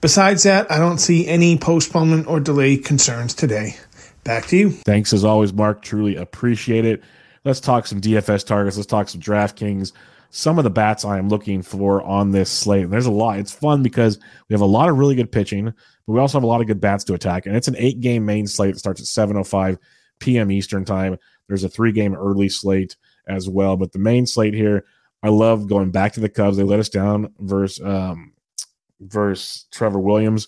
Besides 0.01 0.43
that, 0.43 0.69
I 0.69 0.77
don't 0.77 0.97
see 0.97 1.25
any 1.25 1.57
postponement 1.57 2.27
or 2.27 2.41
delay 2.41 2.75
concerns 2.75 3.33
today. 3.33 3.77
Back 4.25 4.47
to 4.47 4.57
you. 4.57 4.71
Thanks 4.71 5.13
as 5.13 5.23
always, 5.23 5.53
Mark. 5.53 5.83
Truly 5.83 6.17
appreciate 6.17 6.83
it. 6.83 7.01
Let's 7.45 7.61
talk 7.61 7.87
some 7.87 8.01
DFS 8.01 8.45
targets. 8.45 8.75
Let's 8.75 8.87
talk 8.87 9.07
some 9.07 9.21
DraftKings 9.21 9.93
some 10.31 10.57
of 10.57 10.63
the 10.63 10.69
bats 10.69 11.03
I 11.03 11.17
am 11.17 11.29
looking 11.29 11.61
for 11.61 12.01
on 12.01 12.31
this 12.31 12.49
slate. 12.49 12.85
And 12.85 12.91
there's 12.91 13.05
a 13.05 13.11
lot. 13.11 13.37
It's 13.37 13.51
fun 13.51 13.83
because 13.83 14.17
we 14.47 14.53
have 14.53 14.61
a 14.61 14.65
lot 14.65 14.89
of 14.89 14.97
really 14.97 15.13
good 15.13 15.31
pitching, 15.31 15.65
but 15.65 16.13
we 16.13 16.19
also 16.19 16.37
have 16.37 16.43
a 16.43 16.47
lot 16.47 16.61
of 16.61 16.67
good 16.67 16.79
bats 16.79 17.03
to 17.05 17.13
attack. 17.13 17.45
And 17.45 17.55
it's 17.55 17.67
an 17.67 17.75
eight 17.77 17.99
game 17.99 18.25
main 18.25 18.47
slate 18.47 18.73
that 18.73 18.79
starts 18.79 19.01
at 19.01 19.29
7.05 19.29 19.77
p.m. 20.19 20.49
Eastern 20.49 20.85
time. 20.85 21.17
There's 21.47 21.65
a 21.65 21.69
three 21.69 21.91
game 21.91 22.15
early 22.15 22.47
slate 22.47 22.95
as 23.27 23.49
well. 23.49 23.75
But 23.75 23.91
the 23.91 23.99
main 23.99 24.25
slate 24.25 24.53
here, 24.53 24.85
I 25.21 25.29
love 25.29 25.67
going 25.67 25.91
back 25.91 26.13
to 26.13 26.21
the 26.21 26.29
Cubs. 26.29 26.55
They 26.55 26.63
let 26.63 26.79
us 26.79 26.89
down 26.89 27.33
versus 27.39 27.85
um, 27.85 28.31
versus 29.01 29.65
Trevor 29.69 29.99
Williams 29.99 30.47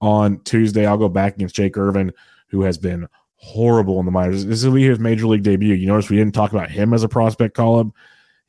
on 0.00 0.38
Tuesday. 0.44 0.86
I'll 0.86 0.96
go 0.96 1.08
back 1.08 1.34
against 1.34 1.56
Jake 1.56 1.76
Irvin, 1.76 2.12
who 2.48 2.62
has 2.62 2.78
been 2.78 3.08
horrible 3.34 3.98
in 3.98 4.06
the 4.06 4.12
minors. 4.12 4.46
This 4.46 4.64
will 4.64 4.74
be 4.74 4.84
his 4.84 5.00
major 5.00 5.26
league 5.26 5.42
debut. 5.42 5.74
You 5.74 5.88
notice 5.88 6.08
we 6.08 6.16
didn't 6.16 6.34
talk 6.34 6.52
about 6.52 6.70
him 6.70 6.94
as 6.94 7.02
a 7.02 7.08
prospect 7.08 7.54
call 7.54 7.80
up. 7.80 7.88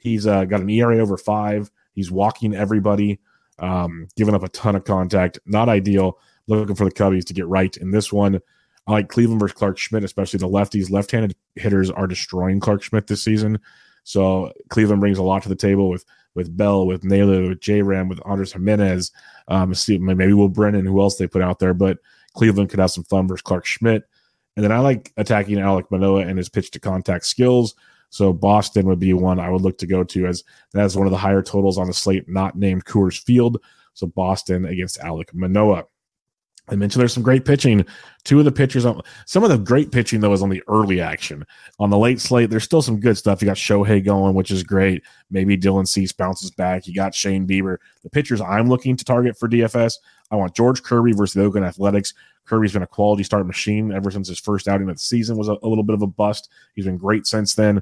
He's 0.05 0.27
uh, 0.27 0.45
got 0.45 0.61
an 0.61 0.69
ERA 0.69 0.99
over 0.99 1.17
five. 1.17 1.71
He's 1.93 2.11
walking 2.11 2.53
everybody, 2.53 3.19
um, 3.57 4.07
giving 4.15 4.35
up 4.35 4.43
a 4.43 4.49
ton 4.49 4.75
of 4.75 4.83
contact. 4.83 5.39
Not 5.47 5.67
ideal. 5.67 6.19
Looking 6.47 6.75
for 6.75 6.85
the 6.85 6.91
Cubbies 6.91 7.25
to 7.25 7.33
get 7.33 7.47
right 7.47 7.75
in 7.77 7.89
this 7.89 8.13
one. 8.13 8.39
I 8.85 8.91
like 8.91 9.09
Cleveland 9.09 9.39
versus 9.39 9.57
Clarke 9.57 9.79
Schmidt, 9.79 10.03
especially 10.03 10.37
the 10.37 10.47
lefties. 10.47 10.91
Left-handed 10.91 11.35
hitters 11.55 11.89
are 11.89 12.05
destroying 12.05 12.59
Clarke 12.59 12.83
Schmidt 12.83 13.07
this 13.07 13.23
season. 13.23 13.59
So 14.03 14.53
Cleveland 14.69 15.01
brings 15.01 15.17
a 15.17 15.23
lot 15.23 15.41
to 15.43 15.49
the 15.49 15.55
table 15.55 15.89
with 15.89 16.05
with 16.35 16.55
Bell, 16.55 16.85
with 16.85 17.03
Naylor, 17.03 17.49
with 17.49 17.61
J 17.61 17.81
Ram, 17.81 18.07
with 18.07 18.19
Andres 18.25 18.53
Gimenez, 18.53 19.11
um, 19.47 19.73
maybe 19.87 20.33
Will 20.33 20.49
Brennan, 20.49 20.85
who 20.85 21.01
else 21.01 21.15
they 21.17 21.27
put 21.27 21.41
out 21.41 21.57
there. 21.57 21.73
But 21.73 21.97
Cleveland 22.35 22.69
could 22.69 22.79
have 22.79 22.91
some 22.91 23.05
fun 23.05 23.27
versus 23.27 23.41
Clarke 23.41 23.65
Schmidt. 23.65 24.03
And 24.55 24.63
then 24.63 24.71
I 24.71 24.79
like 24.79 25.13
attacking 25.17 25.57
Alek 25.57 25.89
Manoah 25.89 26.27
and 26.27 26.37
his 26.37 26.49
pitch 26.49 26.69
to 26.71 26.79
contact 26.79 27.25
skills. 27.25 27.73
So 28.15 28.31
Boston 28.31 28.85
would 28.85 28.99
be 28.99 29.11
one 29.11 29.41
I 29.41 29.49
would 29.49 29.59
look 29.59 29.77
to 29.79 29.85
go 29.85 30.01
to 30.01 30.25
as 30.25 30.45
that's 30.71 30.95
one 30.95 31.05
of 31.05 31.11
the 31.11 31.17
higher 31.17 31.41
totals 31.41 31.77
on 31.77 31.87
the 31.87 31.93
slate, 31.93 32.29
not 32.29 32.57
named 32.57 32.85
Coors 32.85 33.21
Field. 33.21 33.61
So 33.93 34.07
Boston 34.07 34.63
against 34.63 35.01
Alek 35.01 35.33
Manoah. 35.33 35.83
I 36.67 36.75
mentioned 36.75 36.99
there's 36.99 37.13
some 37.13 37.23
great 37.23 37.45
pitching. 37.45 37.85
Two 38.23 38.39
of 38.39 38.45
the 38.45 38.51
pitchers, 38.51 38.85
on, 38.85 39.01
some 39.25 39.43
of 39.43 39.49
the 39.49 39.57
great 39.57 39.91
pitching 39.91 40.19
though 40.19 40.33
is 40.33 40.41
on 40.41 40.49
the 40.49 40.63
early 40.67 40.99
action. 40.99 41.45
On 41.79 41.89
the 41.89 41.97
late 41.97 42.19
slate, 42.19 42.49
there's 42.49 42.63
still 42.63 42.81
some 42.81 42.99
good 42.99 43.17
stuff. 43.17 43.41
You 43.41 43.45
got 43.45 43.57
Shohei 43.57 44.03
going, 44.03 44.33
which 44.33 44.49
is 44.49 44.63
great. 44.63 45.03
Maybe 45.29 45.57
Dylan 45.57 45.87
Cease 45.87 46.11
bounces 46.11 46.49
back. 46.49 46.87
You 46.87 46.95
got 46.95 47.13
Shane 47.13 47.45
Bieber. 47.45 47.77
The 48.03 48.09
pitchers 48.09 48.41
I'm 48.41 48.67
looking 48.67 48.97
to 48.97 49.05
target 49.05 49.37
for 49.37 49.47
DFS, 49.47 49.97
I 50.31 50.35
want 50.35 50.55
George 50.55 50.81
Kirby 50.81 51.13
versus 51.13 51.35
the 51.35 51.43
Oakland 51.43 51.65
Athletics. 51.67 52.13
Kirby's 52.45 52.73
been 52.73 52.83
a 52.83 52.87
quality 52.87 53.23
start 53.23 53.45
machine 53.45 53.91
ever 53.91 54.09
since 54.09 54.27
his 54.27 54.39
first 54.39 54.67
outing 54.67 54.89
of 54.89 54.95
the 54.95 54.99
season 54.99 55.37
was 55.37 55.49
a, 55.49 55.57
a 55.61 55.67
little 55.67 55.83
bit 55.83 55.95
of 55.95 56.01
a 56.01 56.07
bust. 56.07 56.49
He's 56.73 56.85
been 56.85 56.97
great 56.97 57.27
since 57.27 57.53
then. 57.55 57.81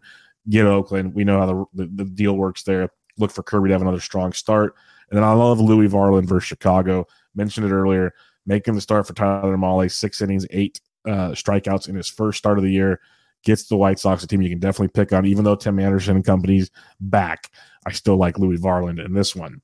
Get 0.49 0.65
Oakland. 0.65 1.13
We 1.13 1.23
know 1.23 1.39
how 1.39 1.45
the, 1.45 1.85
the, 1.85 2.03
the 2.03 2.05
deal 2.05 2.33
works 2.33 2.63
there. 2.63 2.89
Look 3.17 3.31
for 3.31 3.43
Kirby 3.43 3.69
to 3.69 3.73
have 3.73 3.81
another 3.81 3.99
strong 3.99 4.33
start. 4.33 4.75
And 5.09 5.17
then 5.17 5.23
I 5.23 5.33
love 5.33 5.59
Louis 5.59 5.87
Varland 5.87 6.25
versus 6.25 6.47
Chicago. 6.47 7.05
Mentioned 7.35 7.65
it 7.65 7.71
earlier. 7.71 8.13
Making 8.45 8.75
the 8.75 8.81
start 8.81 9.07
for 9.07 9.13
Tyler 9.13 9.57
Mahle. 9.57 9.89
six 9.89 10.21
innings, 10.21 10.45
eight 10.51 10.81
uh, 11.05 11.29
strikeouts 11.31 11.89
in 11.89 11.95
his 11.95 12.09
first 12.09 12.37
start 12.37 12.57
of 12.57 12.63
the 12.63 12.71
year. 12.71 12.99
Gets 13.43 13.67
the 13.67 13.75
White 13.75 13.99
Sox 13.99 14.23
a 14.23 14.27
team 14.27 14.41
you 14.41 14.49
can 14.49 14.59
definitely 14.59 14.87
pick 14.89 15.11
on, 15.11 15.25
even 15.25 15.43
though 15.43 15.55
Tim 15.55 15.79
Anderson 15.79 16.15
and 16.15 16.25
company's 16.25 16.71
back. 17.01 17.51
I 17.85 17.91
still 17.91 18.15
like 18.15 18.39
Louis 18.39 18.57
Varland 18.57 19.03
in 19.05 19.13
this 19.13 19.35
one. 19.35 19.61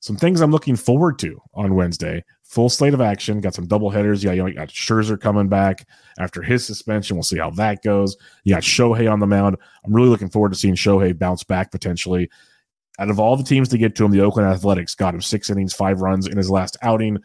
Some 0.00 0.16
things 0.16 0.40
I'm 0.40 0.50
looking 0.50 0.76
forward 0.76 1.18
to 1.20 1.40
on 1.54 1.74
Wednesday. 1.74 2.24
Full 2.44 2.70
slate 2.70 2.94
of 2.94 3.02
action. 3.02 3.40
Got 3.40 3.54
some 3.54 3.66
double 3.66 3.90
headers. 3.90 4.24
Yeah, 4.24 4.32
you 4.32 4.50
got 4.52 4.68
Scherzer 4.68 5.20
coming 5.20 5.48
back 5.48 5.86
after 6.18 6.42
his 6.42 6.64
suspension. 6.64 7.16
We'll 7.16 7.22
see 7.22 7.38
how 7.38 7.50
that 7.50 7.82
goes. 7.82 8.16
You 8.44 8.54
got 8.54 8.62
Shohei 8.62 9.12
on 9.12 9.20
the 9.20 9.26
mound. 9.26 9.56
I'm 9.84 9.92
really 9.92 10.08
looking 10.08 10.30
forward 10.30 10.52
to 10.52 10.58
seeing 10.58 10.74
Shohei 10.74 11.18
bounce 11.18 11.44
back 11.44 11.70
potentially. 11.70 12.30
Out 12.98 13.10
of 13.10 13.20
all 13.20 13.36
the 13.36 13.44
teams 13.44 13.68
to 13.70 13.78
get 13.78 13.94
to 13.96 14.04
him, 14.04 14.10
the 14.10 14.22
Oakland 14.22 14.48
Athletics 14.48 14.94
got 14.94 15.14
him 15.14 15.22
six 15.22 15.48
innings, 15.50 15.74
five 15.74 16.00
runs 16.00 16.26
in 16.26 16.36
his 16.36 16.50
last 16.50 16.76
outing. 16.82 17.18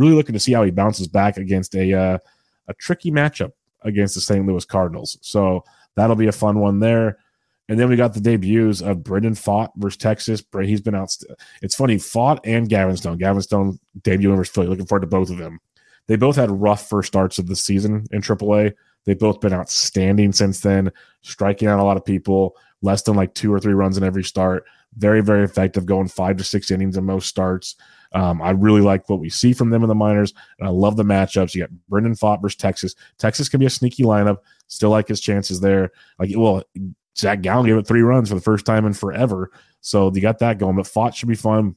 Really 0.00 0.14
looking 0.14 0.32
to 0.32 0.40
see 0.40 0.54
how 0.54 0.62
he 0.62 0.70
bounces 0.70 1.08
back 1.08 1.36
against 1.36 1.74
a 1.74 1.92
uh, 1.92 2.18
a 2.68 2.74
tricky 2.74 3.10
matchup 3.10 3.52
against 3.82 4.14
the 4.14 4.22
St. 4.22 4.46
Louis 4.46 4.64
Cardinals. 4.64 5.18
So 5.20 5.62
that'll 5.94 6.16
be 6.16 6.28
a 6.28 6.32
fun 6.32 6.58
one 6.58 6.80
there. 6.80 7.18
And 7.68 7.78
then 7.78 7.90
we 7.90 7.96
got 7.96 8.14
the 8.14 8.20
debuts 8.20 8.80
of 8.80 9.04
Brandon 9.04 9.34
Pfaadt 9.34 9.68
versus 9.76 9.98
Texas. 9.98 10.42
He's 10.62 10.80
been 10.80 10.94
out. 10.94 11.14
It's 11.60 11.74
funny, 11.74 11.96
Pfaadt 11.96 12.40
and 12.44 12.66
Gavin 12.66 12.96
Stone. 12.96 13.18
Gavin 13.18 13.42
Stone 13.42 13.78
debuting 14.00 14.36
versus 14.36 14.52
Philly. 14.54 14.68
Looking 14.68 14.86
forward 14.86 15.02
to 15.02 15.06
both 15.06 15.28
of 15.28 15.36
them. 15.36 15.60
They 16.06 16.16
both 16.16 16.36
had 16.36 16.50
rough 16.50 16.88
first 16.88 17.08
starts 17.08 17.38
of 17.38 17.46
the 17.46 17.54
season 17.54 18.06
in 18.10 18.22
AAA. 18.22 18.72
They've 19.04 19.18
both 19.18 19.40
been 19.40 19.52
outstanding 19.52 20.32
since 20.32 20.60
then, 20.60 20.90
striking 21.22 21.68
out 21.68 21.78
a 21.78 21.84
lot 21.84 21.96
of 21.96 22.04
people, 22.04 22.56
less 22.82 23.02
than 23.02 23.16
like 23.16 23.34
two 23.34 23.52
or 23.52 23.60
three 23.60 23.74
runs 23.74 23.96
in 23.96 24.04
every 24.04 24.24
start. 24.24 24.64
Very, 24.96 25.20
very 25.20 25.44
effective, 25.44 25.86
going 25.86 26.08
five 26.08 26.36
to 26.38 26.44
six 26.44 26.70
innings 26.70 26.96
in 26.96 27.04
most 27.04 27.28
starts. 27.28 27.76
Um, 28.12 28.42
I 28.42 28.50
really 28.50 28.80
like 28.80 29.08
what 29.08 29.20
we 29.20 29.30
see 29.30 29.52
from 29.52 29.70
them 29.70 29.82
in 29.82 29.88
the 29.88 29.94
minors, 29.94 30.34
and 30.58 30.66
I 30.66 30.72
love 30.72 30.96
the 30.96 31.04
matchups. 31.04 31.54
You 31.54 31.62
got 31.62 31.70
Brandon 31.88 32.14
Pfaadt 32.14 32.42
versus 32.42 32.56
Texas. 32.56 32.94
Texas 33.18 33.48
can 33.48 33.60
be 33.60 33.66
a 33.66 33.70
sneaky 33.70 34.02
lineup. 34.02 34.38
Still 34.66 34.90
like 34.90 35.06
his 35.06 35.20
chances 35.20 35.60
there. 35.60 35.92
Like, 36.18 36.30
well, 36.34 36.64
Zach 37.16 37.40
Gallen 37.42 37.66
gave 37.66 37.76
it 37.76 37.86
three 37.86 38.02
runs 38.02 38.28
for 38.28 38.34
the 38.34 38.40
first 38.40 38.66
time 38.66 38.84
in 38.84 38.94
forever. 38.94 39.52
So 39.80 40.10
you 40.12 40.20
got 40.20 40.38
that 40.40 40.58
going. 40.58 40.76
But 40.76 40.86
Pfaadt 40.86 41.14
should 41.14 41.28
be 41.28 41.34
fun. 41.36 41.76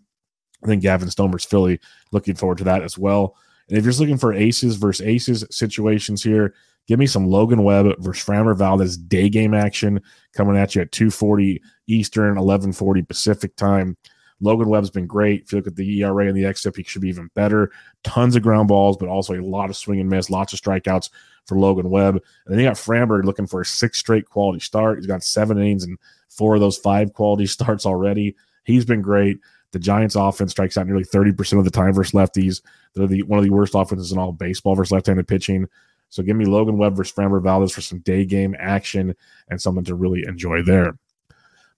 I 0.63 0.67
think 0.67 0.81
Gavin 0.81 1.09
Stomer's 1.09 1.45
Philly. 1.45 1.79
Looking 2.11 2.35
forward 2.35 2.59
to 2.59 2.63
that 2.63 2.81
as 2.81 2.97
well. 2.97 3.35
And 3.69 3.77
if 3.77 3.83
you're 3.83 3.91
just 3.91 3.99
looking 3.99 4.17
for 4.17 4.33
aces 4.33 4.75
versus 4.75 5.05
aces 5.05 5.45
situations 5.51 6.23
here, 6.23 6.53
give 6.87 6.99
me 6.99 7.07
some 7.07 7.27
Logan 7.27 7.63
Webb 7.63 7.95
versus 7.99 8.25
Framber 8.25 8.55
Valdez 8.55 8.97
day 8.97 9.29
game 9.29 9.53
action 9.53 10.01
coming 10.33 10.57
at 10.57 10.75
you 10.75 10.81
at 10.81 10.91
240 10.91 11.61
Eastern, 11.87 12.29
1140 12.29 13.01
Pacific 13.03 13.55
time. 13.55 13.97
Logan 14.41 14.67
Webb's 14.67 14.89
been 14.89 15.07
great. 15.07 15.43
If 15.43 15.51
you 15.51 15.57
look 15.57 15.67
at 15.67 15.75
the 15.75 16.01
ERA 16.01 16.27
and 16.27 16.35
the 16.35 16.43
XFIP, 16.43 16.77
he 16.77 16.83
should 16.83 17.01
be 17.01 17.09
even 17.09 17.29
better. 17.33 17.71
Tons 18.03 18.35
of 18.35 18.43
ground 18.43 18.67
balls, 18.67 18.97
but 18.97 19.07
also 19.07 19.33
a 19.33 19.41
lot 19.41 19.69
of 19.69 19.77
swing 19.77 20.01
and 20.01 20.09
miss, 20.09 20.29
lots 20.29 20.51
of 20.51 20.59
strikeouts 20.59 21.09
for 21.45 21.57
Logan 21.57 21.89
Webb. 21.89 22.15
And 22.15 22.23
then 22.53 22.59
you 22.59 22.65
got 22.65 22.75
Framber 22.75 23.23
looking 23.23 23.47
for 23.47 23.61
a 23.61 23.65
six 23.65 23.99
straight 23.99 24.25
quality 24.25 24.59
start. 24.59 24.97
He's 24.97 25.07
got 25.07 25.23
seven 25.23 25.57
innings 25.57 25.85
and 25.85 25.97
four 26.29 26.55
of 26.55 26.61
those 26.61 26.77
five 26.77 27.13
quality 27.13 27.45
starts 27.47 27.85
already. 27.85 28.35
He's 28.65 28.85
been 28.85 29.01
great. 29.01 29.39
The 29.71 29.79
Giants' 29.79 30.15
offense 30.15 30.51
strikes 30.51 30.77
out 30.77 30.85
nearly 30.87 31.03
30% 31.03 31.57
of 31.57 31.65
the 31.65 31.71
time 31.71 31.93
versus 31.93 32.13
lefties. 32.13 32.61
They're 32.93 33.07
the, 33.07 33.23
one 33.23 33.39
of 33.39 33.45
the 33.45 33.49
worst 33.49 33.73
offenses 33.75 34.11
in 34.11 34.19
all 34.19 34.31
baseball 34.31 34.75
versus 34.75 34.91
left 34.91 35.07
handed 35.07 35.27
pitching. 35.27 35.67
So 36.13 36.21
give 36.21 36.35
me 36.35 36.45
Logan 36.45 36.77
Webb 36.77 36.95
versus 36.95 37.11
Framber 37.11 37.41
Valdez 37.41 37.71
for 37.71 37.81
some 37.81 37.97
day 38.01 38.23
game 38.23 38.55
action 38.59 39.15
and 39.49 39.59
something 39.59 39.83
to 39.85 39.95
really 39.95 40.23
enjoy 40.27 40.61
there. 40.61 40.95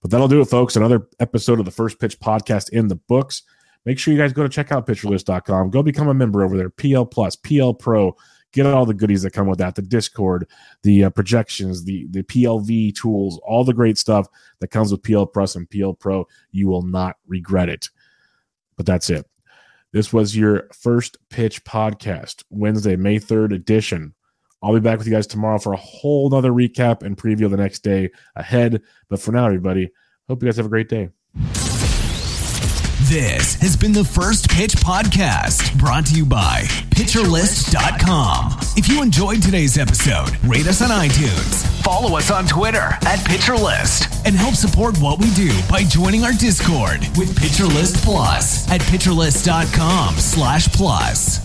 But 0.01 0.11
that'll 0.11 0.27
do 0.27 0.41
it, 0.41 0.49
folks. 0.49 0.75
Another 0.75 1.07
episode 1.21 1.57
of 1.59 1.63
the 1.63 1.71
First 1.71 2.01
Pitch 2.01 2.19
podcast 2.19 2.69
in 2.71 2.89
the 2.89 2.97
books. 2.97 3.43
Make 3.85 3.97
sure 3.97 4.13
you 4.13 4.19
guys 4.19 4.33
go 4.33 4.43
to 4.43 4.49
check 4.49 4.73
out 4.73 4.85
pitcherlist.com. 4.87 5.69
Go 5.69 5.81
become 5.81 6.09
a 6.09 6.13
member 6.13 6.43
over 6.43 6.57
there. 6.57 6.69
PL 6.69 7.05
Plus, 7.05 7.37
PL 7.37 7.75
Pro, 7.75 8.13
get 8.51 8.65
all 8.65 8.85
the 8.85 8.93
goodies 8.93 9.21
that 9.21 9.31
come 9.31 9.47
with 9.47 9.59
that 9.59 9.75
the 9.75 9.81
discord 9.81 10.47
the 10.83 11.03
uh, 11.03 11.09
projections 11.09 11.83
the 11.83 12.07
the 12.11 12.23
plv 12.23 12.95
tools 12.95 13.37
all 13.43 13.65
the 13.65 13.73
great 13.73 13.97
stuff 13.97 14.27
that 14.61 14.69
comes 14.69 14.93
with 14.93 15.03
pl 15.03 15.25
plus 15.25 15.57
and 15.57 15.69
pl 15.69 15.93
pro 15.93 16.25
you 16.51 16.69
will 16.69 16.81
not 16.81 17.17
regret 17.27 17.67
it 17.67 17.89
but 18.77 18.85
that's 18.85 19.09
it 19.09 19.25
this 19.91 20.13
was 20.13 20.37
your 20.37 20.69
first 20.71 21.17
pitch 21.29 21.65
podcast 21.65 22.45
wednesday 22.49 22.95
may 22.95 23.19
3rd 23.19 23.53
edition 23.53 24.13
I'll 24.65 24.73
be 24.73 24.80
back 24.80 24.97
with 24.97 25.06
you 25.06 25.13
guys 25.13 25.28
tomorrow 25.28 25.60
for 25.60 25.73
a 25.73 25.78
whole 25.78 26.28
nother 26.32 26.49
recap 26.51 27.04
and 27.04 27.15
preview 27.15 27.47
the 27.47 27.56
next 27.58 27.84
day 27.84 28.10
ahead. 28.36 28.82
But 29.10 29.19
for 29.19 29.32
now, 29.32 29.45
everybody, 29.45 29.91
hope 30.28 30.41
you 30.41 30.47
guys 30.47 30.58
have 30.58 30.65
a 30.65 30.69
great 30.69 30.89
day. 30.89 31.10
This 33.08 33.54
has 33.62 33.78
been 33.78 33.91
the 33.91 34.04
First 34.04 34.49
Pitch 34.49 34.71
Podcast, 34.78 35.78
brought 35.78 36.08
to 36.08 36.15
you 36.15 36.25
by 36.25 36.63
PitcherList.com. 36.89 38.58
If 38.75 38.89
you 38.89 39.04
enjoyed 39.04 39.43
today's 39.43 39.78
episode, 39.78 40.36
rate 40.43 40.65
us 40.65 40.82
on 40.82 40.89
iTunes, 40.89 41.67
follow 41.84 42.17
us 42.17 42.32
on 42.32 42.47
Twitter 42.47 42.80
at 43.06 43.19
PitcherList, 43.19 44.25
and 44.25 44.36
help 44.36 44.56
support 44.56 44.97
what 44.97 45.19
we 45.19 45.32
do 45.36 45.56
by 45.69 45.84
joining 45.84 46.23
our 46.23 46.34
Discord 46.34 47.01
with 47.15 47.38
PitcherList 47.38 48.04
Plus 48.04 48.67
at 48.71 48.82
PitcherList.com 48.82 50.15
slash 50.15 50.67
plus. 50.69 51.44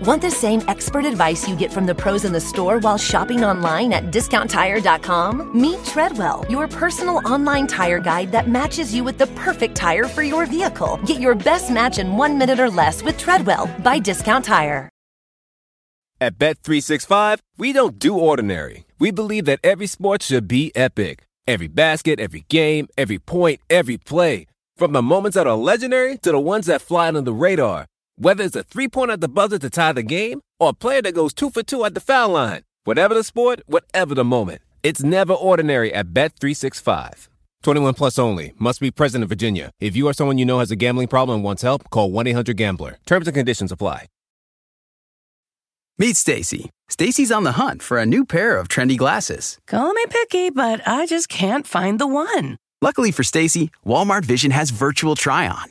Want 0.00 0.22
the 0.22 0.30
same 0.30 0.62
expert 0.68 1.04
advice 1.04 1.48
you 1.48 1.54
get 1.56 1.72
from 1.72 1.86
the 1.86 1.94
pros 1.94 2.24
in 2.24 2.32
the 2.32 2.40
store 2.40 2.78
while 2.78 2.98
shopping 2.98 3.44
online 3.44 3.92
at 3.92 4.04
discounttire.com? 4.10 5.50
Meet 5.58 5.84
Treadwell, 5.84 6.46
your 6.48 6.66
personal 6.68 7.26
online 7.26 7.66
tire 7.66 8.00
guide 8.00 8.32
that 8.32 8.48
matches 8.48 8.94
you 8.94 9.04
with 9.04 9.18
the 9.18 9.26
perfect 9.28 9.76
tire 9.76 10.04
for 10.04 10.22
your 10.22 10.46
vehicle. 10.46 10.98
Get 11.06 11.20
your 11.20 11.34
best 11.34 11.70
match 11.70 11.98
in 11.98 12.16
one 12.16 12.38
minute 12.38 12.58
or 12.58 12.70
less 12.70 13.02
with 13.02 13.18
Treadwell 13.18 13.70
by 13.82 13.98
Discount 13.98 14.44
Tire. 14.44 14.88
At 16.20 16.38
Bet365, 16.38 17.40
we 17.58 17.72
don't 17.72 17.98
do 17.98 18.16
ordinary. 18.16 18.84
We 19.00 19.10
believe 19.10 19.44
that 19.46 19.58
every 19.64 19.88
sport 19.88 20.22
should 20.22 20.46
be 20.46 20.70
epic. 20.76 21.24
Every 21.48 21.66
basket, 21.66 22.20
every 22.20 22.44
game, 22.48 22.86
every 22.96 23.18
point, 23.18 23.60
every 23.68 23.98
play. 23.98 24.46
From 24.76 24.92
the 24.92 25.02
moments 25.02 25.34
that 25.34 25.48
are 25.48 25.56
legendary 25.56 26.16
to 26.18 26.30
the 26.30 26.38
ones 26.38 26.66
that 26.66 26.80
fly 26.80 27.08
under 27.08 27.22
the 27.22 27.32
radar. 27.32 27.86
Whether 28.22 28.44
it's 28.44 28.54
a 28.54 28.62
three 28.62 28.86
pointer 28.86 29.14
at 29.14 29.20
the 29.20 29.26
buzzer 29.26 29.58
to 29.58 29.68
tie 29.68 29.90
the 29.90 30.04
game 30.04 30.42
or 30.60 30.68
a 30.68 30.72
player 30.72 31.02
that 31.02 31.12
goes 31.12 31.34
two 31.34 31.50
for 31.50 31.64
two 31.64 31.84
at 31.84 31.94
the 31.94 31.98
foul 31.98 32.28
line. 32.28 32.62
Whatever 32.84 33.14
the 33.14 33.24
sport, 33.24 33.62
whatever 33.66 34.14
the 34.14 34.22
moment. 34.22 34.62
It's 34.84 35.02
never 35.02 35.32
ordinary 35.32 35.92
at 35.92 36.12
Bet365. 36.14 37.26
21 37.64 37.94
plus 37.94 38.20
only. 38.20 38.52
Must 38.60 38.78
be 38.78 38.92
present 38.92 39.22
in 39.22 39.28
Virginia. 39.28 39.72
If 39.80 39.96
you 39.96 40.06
or 40.06 40.12
someone 40.12 40.38
you 40.38 40.44
know 40.44 40.60
has 40.60 40.70
a 40.70 40.76
gambling 40.76 41.08
problem 41.08 41.38
and 41.38 41.44
wants 41.44 41.62
help, 41.62 41.90
call 41.90 42.12
1-800-GAMBLER. 42.12 42.98
Terms 43.06 43.26
and 43.26 43.34
conditions 43.34 43.72
apply. 43.72 44.06
Meet 45.98 46.16
Stacy. 46.16 46.70
Stacy's 46.88 47.32
on 47.32 47.42
the 47.42 47.58
hunt 47.58 47.82
for 47.82 47.98
a 47.98 48.06
new 48.06 48.24
pair 48.24 48.56
of 48.56 48.68
trendy 48.68 48.96
glasses. 48.96 49.58
Call 49.66 49.92
me 49.92 50.04
picky, 50.08 50.50
but 50.50 50.80
I 50.86 51.06
just 51.06 51.28
can't 51.28 51.66
find 51.66 51.98
the 51.98 52.06
one. 52.06 52.56
Luckily 52.80 53.10
for 53.10 53.24
Stacy, 53.24 53.72
Walmart 53.84 54.24
Vision 54.24 54.52
has 54.52 54.70
virtual 54.70 55.16
try-on. 55.16 55.70